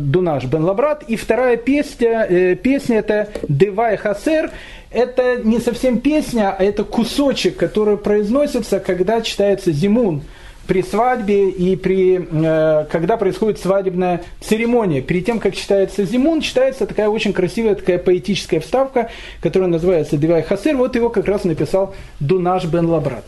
[0.00, 1.04] Дунаш Бен Лабрат.
[1.06, 4.50] И вторая песня, песня это Девай Хасер.
[4.90, 10.22] Это не совсем песня, а это кусочек, который произносится, когда читается Зимун
[10.70, 15.00] при свадьбе и при, э, когда происходит свадебная церемония.
[15.00, 19.10] Перед тем, как читается Зимун, читается такая очень красивая такая поэтическая вставка,
[19.42, 20.76] которая называется Девай Хасер.
[20.76, 23.24] Вот его как раз написал Дунаш бен Лабрат.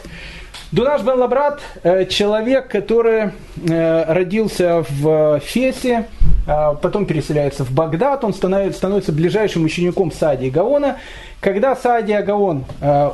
[0.70, 3.32] Дунаш бен Лабрат э,– человек, который
[3.68, 6.06] э, родился в Фесе,
[6.46, 10.98] э, потом переселяется в Багдад, он становится, ближайшим учеником Сади Гаона.
[11.40, 12.66] Когда Сади Гаон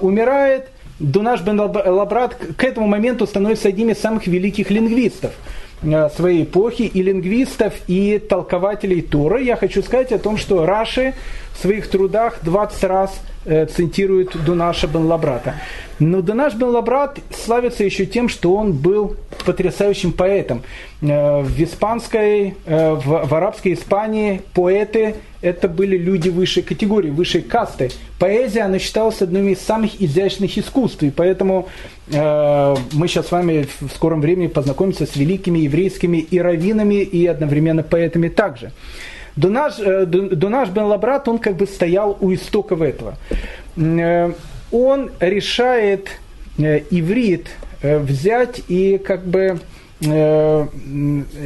[0.03, 0.67] умирает–
[0.99, 5.33] Дунаш бен Лабрат к этому моменту становится одним из самых великих лингвистов
[5.83, 9.45] э, своей эпохи, и лингвистов, и толкователей Торы.
[9.45, 11.15] Я хочу сказать о том, что Раши
[11.61, 15.55] своих трудах 20 раз э, цитирует Дунаша бен Лабрата.
[15.99, 20.63] Но Дунаш бен Лабрат славится еще тем, что он был потрясающим поэтом.
[21.01, 27.91] Э, в испанской, в, в арабской Испании поэты это были люди высшей категории, высшей касты.
[28.19, 31.69] Поэзия, она считалась одним из самых изящных искусств, и поэтому
[32.11, 37.27] э, мы сейчас с вами в скором времени познакомимся с великими еврейскими и раввинами, и
[37.27, 38.73] одновременно поэтами также.
[39.37, 43.17] Дунаш, э, Дунаш бен Лабрат, он как бы стоял у истоков этого.
[43.77, 44.33] Э,
[44.71, 46.09] он решает
[46.59, 47.49] э, иврит
[47.81, 49.61] взять и как бы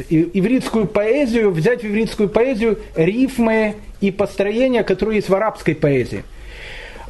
[0.09, 6.23] ивритскую поэзию, взять в ивритскую поэзию рифмы и построения, которые есть в арабской поэзии.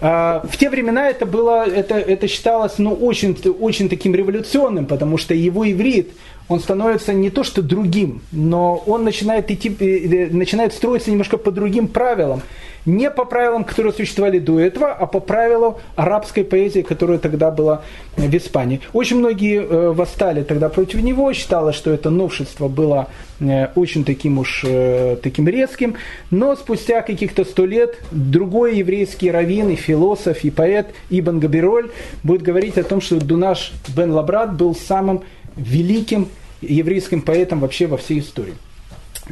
[0.05, 5.17] А, в те времена это было, это, это считалось ну, очень, очень таким революционным, потому
[5.17, 6.11] что его иврит,
[6.47, 11.51] он становится не то что другим, но он начинает, идти, э, начинает строиться немножко по
[11.51, 12.41] другим правилам.
[12.85, 17.81] Не по правилам, которые существовали до этого, а по правилу арабской поэзии, которая тогда была
[18.17, 18.81] в Испании.
[18.91, 23.07] Очень многие э, восстали тогда против него, считалось, что это новшество было
[23.39, 25.95] э, очень таким уж э, таким резким,
[26.29, 31.89] но спустя каких-то сто лет другой еврейский раввин и философ и поэт Ибн Габироль
[32.21, 35.23] будет говорить о том, что Дунаш бен Лабрат был самым
[35.55, 36.29] великим
[36.61, 38.55] еврейским поэтом вообще во всей истории.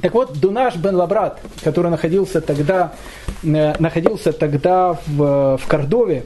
[0.02, 2.94] Так вот, Дунаш бен Лабрат, который находился тогда,
[3.44, 6.24] э, находился тогда в, в Кордове,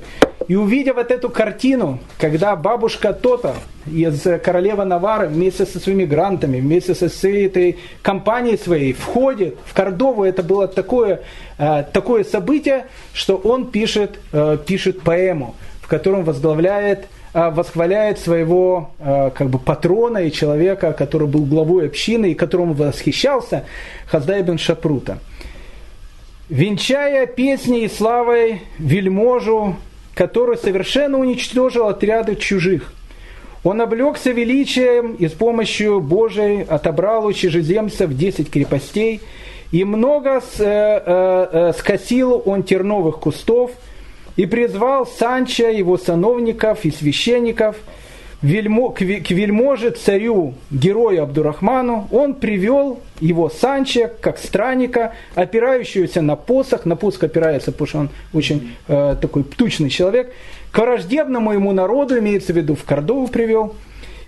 [0.47, 3.55] и увидев вот эту картину, когда бабушка Тота
[3.87, 9.73] из королевы Навары вместе со своими грантами, вместе со всей этой компанией своей входит в
[9.73, 11.21] Кордову, это было такое,
[11.57, 19.29] э, такое событие, что он пишет, э, пишет поэму, в котором возглавляет восхваляет своего а,
[19.29, 23.65] как бы патрона и человека, который был главой общины и которому восхищался,
[24.07, 25.19] Хаздай бен Шапрута.
[26.47, 29.75] Венчая песней и славой вельможу,
[30.13, 32.93] который совершенно уничтожил отряды чужих.
[33.65, 39.19] Он облегся величием и с помощью Божией отобрал у чужеземцев десять крепостей,
[39.73, 43.71] и много э, э, э скосил он терновых кустов–
[44.35, 47.77] и призвал Санча, его сановников и священников
[48.41, 52.07] к вельможе царю, герою Абдурахману.
[52.11, 58.09] Он привел его Санча, как странника, опирающегося на посох, на посох опирается, потому что он
[58.33, 60.31] очень э, такой птучный человек,
[60.71, 63.75] к враждебному ему народу, имеется в виду в Кордову привел–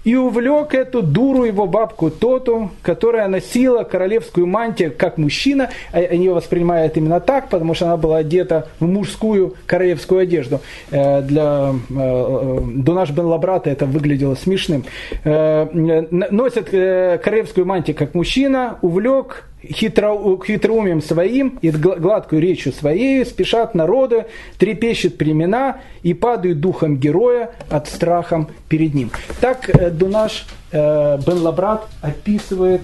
[0.07, 5.69] и увлек эту дуру его бабку Тоту, которая носила королевскую мантию как мужчина.
[5.91, 10.61] А они ее воспринимают именно так, потому что она была одета в мужскую королевскую одежду.
[10.91, 14.85] Э, для э, Дунаш бен Лабрата это выглядело смешным.
[15.25, 23.75] Э, носит королевскую мантию как мужчина, увлек хитро, хитроумием своим и гладкую речью своей спешат
[23.75, 24.25] народы,
[24.57, 29.11] трепещут племена и падают духом героя от страхом перед ним.
[29.41, 32.81] Так э, Дунаш э, Бен Лабрат описывает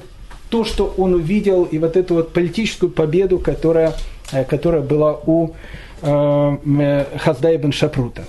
[0.49, 3.93] то, что он увидел, и вот эту вот политическую победу, которая,
[4.31, 5.51] э, которая была у
[6.01, 8.23] э, Хаздая Бен Шапрута.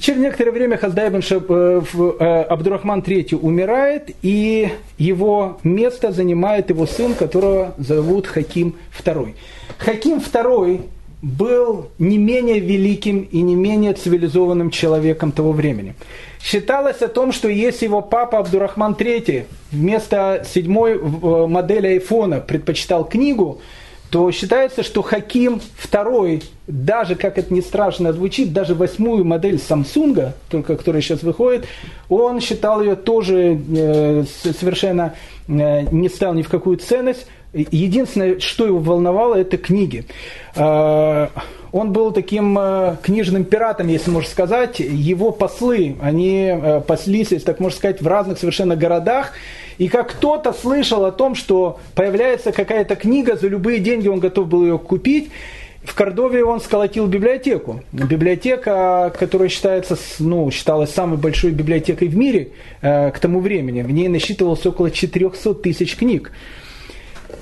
[0.00, 7.14] Через некоторое время Хаздай э, э, Абдурахман III умирает, и его место занимает его сын,
[7.14, 9.34] которого зовут Хаким II.
[9.78, 10.82] Хаким II
[11.22, 15.94] был не менее великим и не менее цивилизованным человеком того времени.
[16.42, 23.04] Считалось о том, что если его папа Абдурахман III вместо седьмой э, модели айфона предпочитал
[23.04, 23.60] книгу,
[24.12, 30.32] то считается, что Хаким II, даже, как это не страшно звучит, даже восьмую модель Samsung,
[30.50, 31.64] только которая сейчас выходит,
[32.10, 34.24] он считал ее тоже э,
[34.60, 35.14] совершенно
[35.48, 40.04] э, не стал ни в какую ценность, единственное, что его волновало, это книги.
[40.56, 41.30] А,
[41.72, 44.78] он был таким э, книжным пиратом, если можно сказать.
[44.78, 49.32] Его послы, они э, паслись, если так можно сказать, в разных совершенно городах.
[49.82, 54.46] И как кто-то слышал о том, что появляется какая-то книга, за любые деньги он готов
[54.46, 55.32] был ее купить,
[55.82, 57.82] в Кордове он сколотил библиотеку.
[57.90, 63.82] Библиотека, которая считается, ну, считалась самой большой библиотекой в мире э, к тому времени.
[63.82, 66.30] В ней насчитывалось около 400 тысяч книг.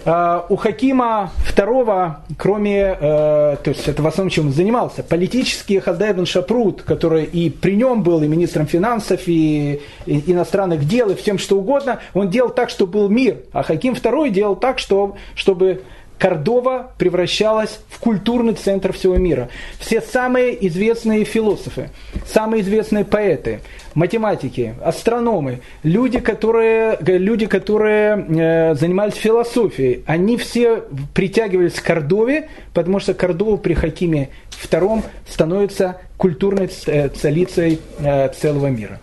[0.02, 5.78] Uh, у Хакима II, кроме, uh, то есть это в основном чем он занимался, политический
[5.78, 11.10] Хаздай бен Шапрут, который и при нем был и министром финансов, и, и иностранных дел,
[11.10, 13.40] и всем что угодно, он делал так, чтобы был мир.
[13.52, 15.82] А Хаким II делал так, что, чтобы
[16.20, 19.48] Кордова превращалась в культурный центр всего мира.
[19.78, 21.88] Все самые известные философы,
[22.26, 23.60] самые известные поэты,
[23.94, 33.00] математики, астрономы, люди, которые, люди, которые э, занимались философией, они все притягивались к Кордове, потому
[33.00, 34.28] что Кордова при Хакиме
[34.70, 39.00] II становится культурной э, столицей э, целого мира.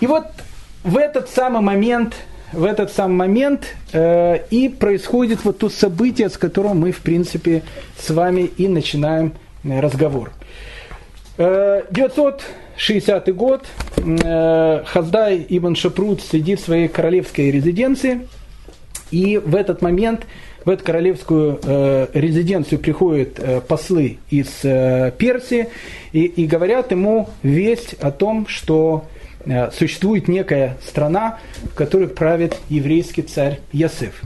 [0.00, 0.24] И вот
[0.82, 2.16] в этот самый момент–
[2.52, 7.62] в этот самый момент э, и происходит вот то событие, с которого мы, в принципе,
[7.98, 9.34] с вами и начинаем
[9.64, 10.32] э, разговор.
[11.38, 13.66] Э, 960 год.
[13.96, 18.28] Э, Хаздай Ибн Шапрут сидит в своей королевской резиденции.
[19.10, 20.26] И в этот момент
[20.64, 25.68] в эту королевскую э, резиденцию приходят э, послы из э, Персии
[26.12, 29.11] и, и говорят ему весть о том, что Э,
[29.72, 34.22] существует некая страна, в которой правит еврейский царь Ясеф.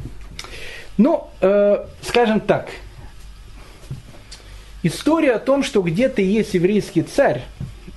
[0.99, 2.69] Ну, э, скажем так,
[4.83, 7.43] история о том, что где-то есть еврейский царь,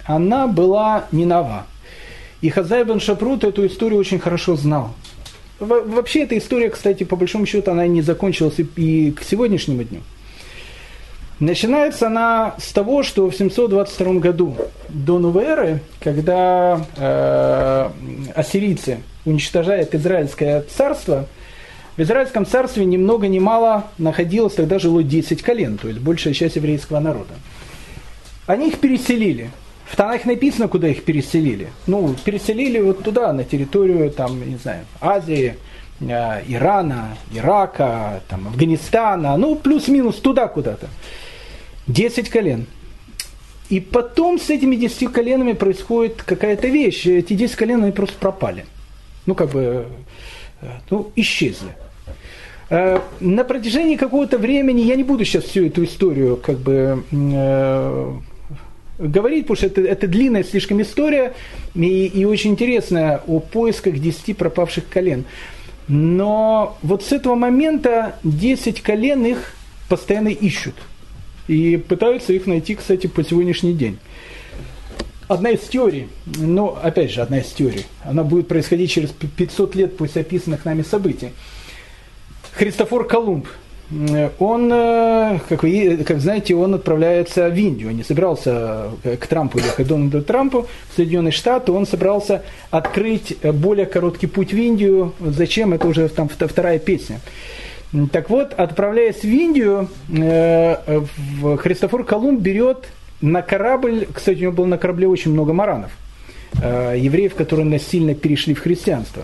[0.05, 1.65] она была не нова.
[2.41, 4.93] И Хазай бен Шапрут эту историю очень хорошо знал.
[5.59, 10.01] Вообще эта история, кстати, по большому счету, она не закончилась и к сегодняшнему дню.
[11.39, 14.55] Начинается она с того, что в 722 году
[14.89, 17.89] до новой эры, когда э,
[18.35, 21.27] ассирийцы уничтожают Израильское царство,
[21.95, 26.33] в Израильском царстве ни много ни мало находилось, тогда жило 10 колен, то есть большая
[26.33, 27.33] часть еврейского народа.
[28.45, 29.49] Они их переселили.
[29.85, 31.69] В Танах написано, куда их переселили.
[31.87, 35.55] Ну, переселили вот туда, на территорию, там, не знаю, Азии,
[36.01, 40.87] э, Ирана, Ирака, там, Афганистана, ну, плюс-минус туда куда-то.
[41.89, 42.67] Десять колен.
[43.69, 47.07] И потом с этими десятью коленами происходит какая-то вещь.
[47.07, 48.65] Эти десять колен, они просто пропали.
[49.25, 49.87] Ну, как бы,
[50.61, 51.69] э, ну, исчезли.
[52.69, 58.13] Э, на протяжении какого-то времени, я не буду сейчас всю эту историю как бы э,
[58.99, 61.33] говорить, потому что это, это длинная слишком история
[61.73, 65.25] и, и очень интересная о поисках десяти пропавших колен.
[65.87, 69.55] Но вот с этого момента десять колен их
[69.87, 70.75] постоянно ищут–
[71.50, 73.97] и пытаются их найти, кстати, по сегодняшний день.
[75.28, 79.97] Одна из теорий, ну, опять же, одна из теорий, она будет происходить через 500 лет
[79.97, 81.30] после описанных нами событий.
[82.54, 83.47] Христофор Колумб,
[84.38, 87.89] он, э, как вы как знаете, он отправляется в Индию.
[87.89, 91.72] Он не собирался э, к Трампу ехать, Дональду Трампу в Соединенные Штаты.
[91.72, 95.14] Он собрался открыть более короткий путь в Индию.
[95.20, 95.74] Зачем?
[95.74, 97.20] Это уже там вторая песня.
[98.11, 101.01] Так вот, отправляясь в Индию, э,
[101.57, 102.87] Христофор Колумб берет
[103.19, 105.91] на корабль, кстати, у него было на корабле очень много маранов,
[106.61, 109.23] э, евреев, которые насильно перешли в христианство.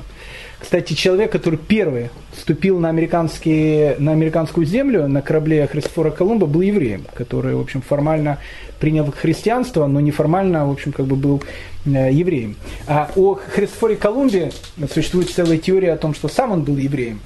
[0.59, 6.61] Кстати, человек, который первый вступил на, американские, на американскую землю на корабле Христофора Колумба, был
[6.61, 8.39] евреем, который, в общем, формально
[8.79, 11.43] принял христианство, но неформально, в общем, как бы был
[11.85, 12.55] э, евреем.
[12.87, 14.51] А о Христофоре Колумбе
[14.91, 17.19] существует целая теория о том, что сам он был евреем.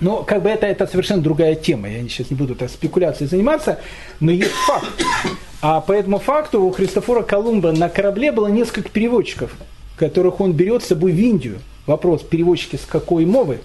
[0.00, 1.88] Но как бы это, это совершенно другая тема.
[1.88, 3.78] Я сейчас не буду так спекуляцией заниматься,
[4.18, 4.88] но есть факт.
[5.62, 9.54] А по этому факту у Христофора Колумба на корабле было несколько переводчиков,
[9.96, 11.58] которых он берет с собой в Индию.
[11.86, 13.58] Вопрос, переводчики с какой мовы?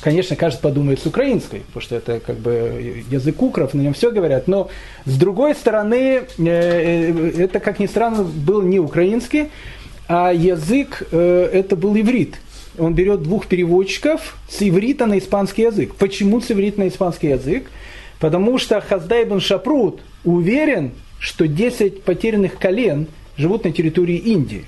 [0.00, 4.10] Конечно, каждый подумает с украинской, потому что это как бы язык укров, на нем все
[4.10, 4.46] говорят.
[4.46, 4.68] Но
[5.06, 9.48] с другой стороны, э, э, это, как ни странно, был не украинский,
[10.08, 12.36] а язык э, это был иврит
[12.78, 15.94] он берет двух переводчиков с иврита на испанский язык.
[15.94, 17.70] Почему с иврита на испанский язык?
[18.18, 23.06] Потому что Хаздай бен Шапрут уверен, что 10 потерянных колен
[23.36, 24.64] живут на территории Индии.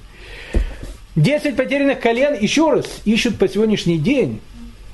[1.17, 4.41] 10 потерянных колен, еще раз, ищут по сегодняшний день.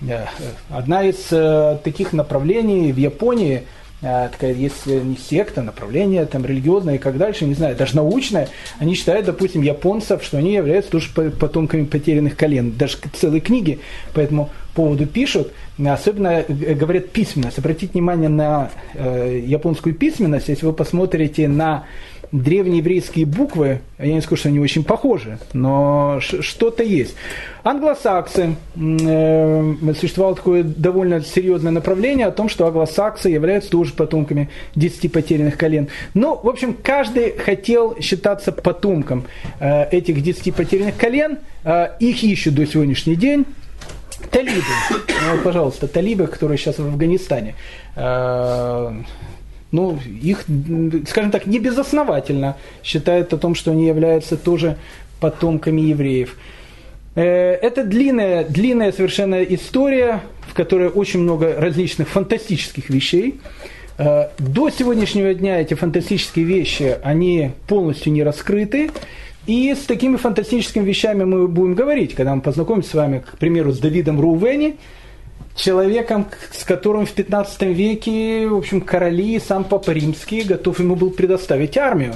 [0.03, 0.27] Э,
[0.69, 3.63] одна из э, таких направлений в Японии–
[4.01, 8.49] такая есть не секта, направление там религиозное и как дальше, не знаю, даже научное,
[8.79, 13.81] они считают, допустим, японцев, что они являются тоже потомками потерянных колен, даже целые книги
[14.15, 15.53] по этому поводу пишут,
[15.85, 17.59] особенно говорят письменность.
[17.59, 21.85] Обратите внимание на э, японскую письменность, если вы посмотрите на
[22.33, 27.17] древнееврейские буквы, я не скажу, что они очень похожи, но что-то есть.
[27.63, 35.09] Англосаксы, э, существовало такое довольно серьезное направление о том, что англосаксы являются тоже потомками десяти
[35.09, 35.89] потерянных колен.
[36.15, 39.25] Ну, в общем, каждый хотел считаться потомком
[39.59, 43.45] э, этих десяти потерянных колен, э, их ищут до сегодняшний день.
[44.31, 44.63] Талибы,
[45.09, 47.57] ну, пожалуйста, талибы, которые сейчас в Афганистане.
[47.97, 48.93] Э,
[49.73, 50.45] ну, их,
[51.09, 54.77] скажем так, не безосновательно считают о том, что они являются тоже
[55.21, 56.37] потомками евреев.
[57.15, 63.41] Э, это длинная, длинная совершенно история, в которой очень много различных фантастических вещей.
[63.99, 68.91] Э, до сегодняшнего дня эти фантастические вещи, они полностью не раскрыты.
[69.47, 73.73] И с такими фантастическими вещами мы будем говорить, когда мы познакомимся с вами, к примеру,
[73.73, 74.77] с Давидом Рувени,
[75.55, 81.11] человеком, с которым в 15 веке, в общем, короли, сам Папа Римский готов ему был
[81.11, 82.15] предоставить армию.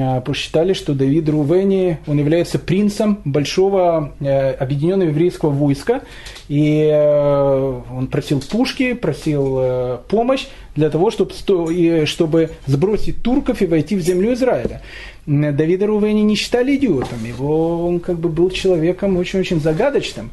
[0.00, 6.02] А, посчитали, что Давид Рувени, он является принцем большого э, объединенного еврейского войска,
[6.48, 13.96] и э, он просил пушки, просил э, помощь для того, чтобы, сбросить турков и войти
[13.96, 14.82] в землю Израиля.
[15.26, 20.30] Давида Рувени не считали идиотом, его он как бы был человеком очень-очень загадочным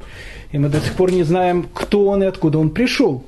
[0.51, 3.23] и мы до сих пор не знаем, кто он и откуда он пришел.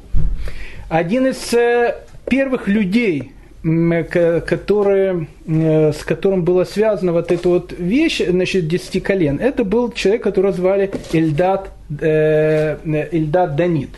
[0.89, 1.95] Один из э,
[2.27, 3.31] первых людей,
[3.63, 9.91] который, э, с которым была связана вот эта вот вещь, значит, десяти колен, это был
[9.91, 12.77] человек, которого звали Эльдат, э,
[13.11, 13.91] Эльдат Данит.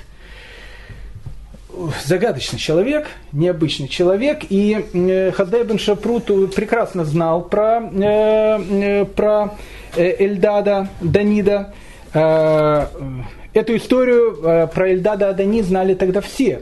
[2.06, 7.82] Загадочный человек, необычный человек, и э, Хаздай бен Шапрут прекрасно знал про,
[9.16, 9.56] про
[9.96, 11.74] Эльдада Данида,
[12.14, 12.86] Э,
[13.54, 16.62] эту историю э, про Эльдада Адани знали тогда все.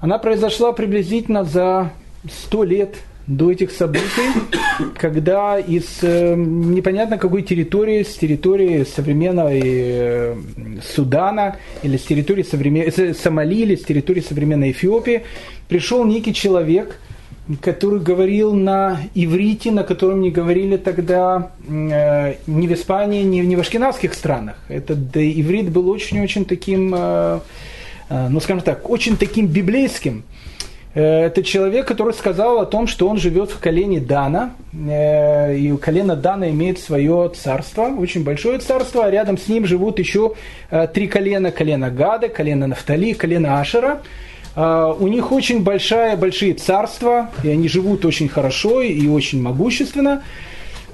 [0.00, 1.92] Она произошла приблизительно за
[2.30, 2.96] сто лет
[3.26, 4.02] до этих событий,
[4.98, 10.36] когда из э, непонятно какой территории, с территории современного
[10.82, 13.14] Судана или с территории современ...
[13.14, 15.22] Сомали или с территории современной Эфиопии
[15.68, 16.98] пришел некий человек–
[17.60, 23.56] который говорил на иврите, на котором не говорили тогда э, ни в Испании, ни, ни
[23.56, 24.56] в ашкенадских странах.
[24.68, 27.40] Этот иврит был очень-очень таким, э,
[28.08, 30.22] э, ну скажем так, очень таким библейским.
[30.94, 35.76] Э, это человек, который сказал о том, что он живет в колене Дана, э, и
[35.76, 40.34] колено Дана имеет свое царство, очень большое царство, а рядом с ним живут еще
[40.70, 44.02] э, три колена, колено Гада, колено Нафтали, колено Ашера.
[44.54, 50.22] У них очень большая, большие царства, и они живут очень хорошо и очень могущественно.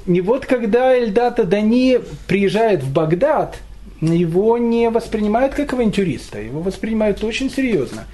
[0.07, 3.59] И вот когда Эльдата Дани приезжает в Багдад,
[4.01, 8.05] его не воспринимают как авантюриста, его воспринимают очень серьезно.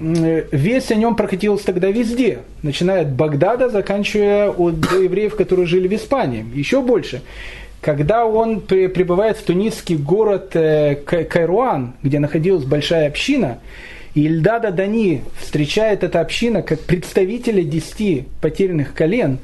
[0.00, 5.66] А, весть о нем прокатилась тогда везде, начиная от Багдада, заканчивая от до евреев, которые
[5.66, 7.22] жили в Испании, еще больше.
[7.80, 13.58] Когда он прибывает в тунисский город э, Кайруан, где находилась большая община,
[14.14, 19.38] Ильдада Дани встречает эта община как представителя десяти потерянных колен,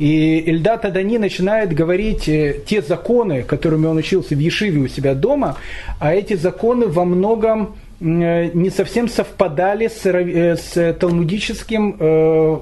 [0.00, 5.14] и Ильдата Дани начинает говорить э, те законы, которыми он учился в Ешиве у себя
[5.14, 5.56] дома,
[6.00, 12.58] а эти законы во многом Э, не совсем совпадали с, э, с талмудическим э,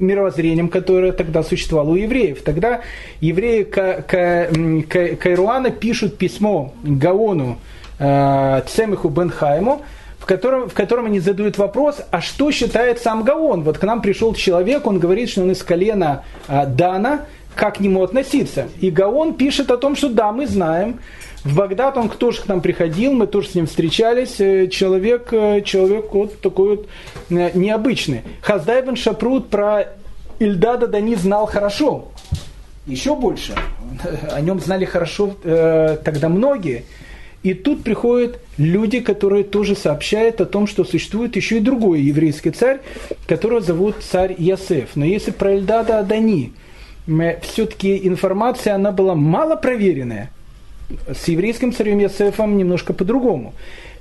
[0.00, 2.42] мировоззрением, которое тогда существовало у евреев.
[2.42, 2.80] Тогда
[3.20, 3.62] евреи
[5.14, 7.58] Кайруана пишут письмо Гаону
[7.98, 9.82] Цемиху Бенхайму,
[10.18, 13.62] в котором, в котором они задают вопрос, а что считает сам Гаон?
[13.62, 17.20] Вот к нам пришел человек, он говорит, что он из колена Дана,
[17.54, 18.68] как к нему относиться?
[18.80, 20.98] И Гаон пишет о том, что да, мы знаем,
[21.46, 24.40] в Багдад он тоже к нам приходил, мы тоже с ним встречались.
[24.40, 26.88] Э, человек, э, человек вот такой вот
[27.30, 28.22] э, необычный.
[28.40, 29.84] Хаздай бен Шапрут про
[30.40, 32.08] Ильдада Дани знал хорошо.
[32.86, 33.54] Еще больше.
[34.32, 36.84] О нем знали хорошо э, тогда многие.
[37.44, 42.50] И тут приходят люди, которые тоже сообщают о том, что существует еще и другой еврейский
[42.50, 42.80] царь,
[43.28, 44.96] которого зовут царь Ясеф.
[44.96, 46.52] Но если про Эльдада Адани,
[47.42, 50.32] все-таки информация, она была мало проверенная,
[51.12, 53.54] с еврейским царем Ясефом немножко по-другому.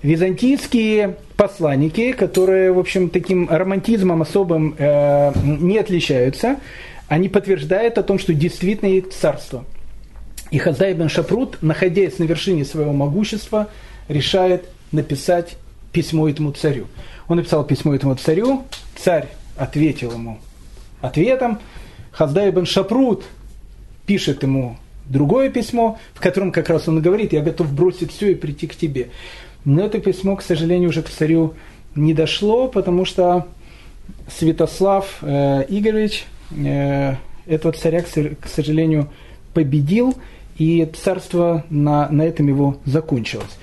[0.03, 6.57] Византийские посланники, которые, в общем, таким романтизмом особым э, не отличаются,
[7.07, 9.63] они подтверждают о том, что действительно есть царство.
[10.51, 13.69] И Хаздай бен Шапрут, находясь на вершине своего могущества,
[14.07, 15.57] решает написать
[15.91, 16.85] письмо этому царю.
[17.27, 18.63] Он написал письмо этому царю,
[18.95, 20.39] царь ответил ему
[21.01, 21.59] ответом.
[22.11, 23.23] Хаздай бен Шапрут
[24.05, 28.35] пишет ему другое письмо, в котором как раз он говорит, я готов бросить все и
[28.35, 29.09] прийти к тебе.
[29.63, 31.53] Но это письмо, к сожалению, уже к царю
[31.95, 33.47] не дошло, потому что
[34.27, 36.25] Святослав э, Игоревич
[36.55, 37.15] э,
[37.45, 39.09] этого царя, к сожалению,
[39.53, 40.15] победил,
[40.57, 43.57] и царство на, на этом его закончилось.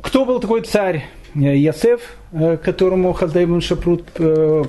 [0.00, 1.04] Кто был такой царь
[1.34, 2.00] э, Ясеф,
[2.32, 4.64] э, которому Хаздайбун Шапрут э,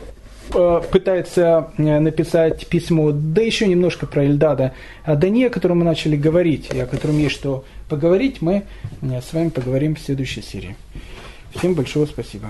[0.49, 4.73] пытается написать письмо, да еще немножко про Эльдада
[5.03, 8.63] Адания, о котором мы начали говорить, и о котором есть что поговорить, мы
[9.01, 10.75] с вами поговорим в следующей серии.
[11.55, 12.47] Всем большое спасибо.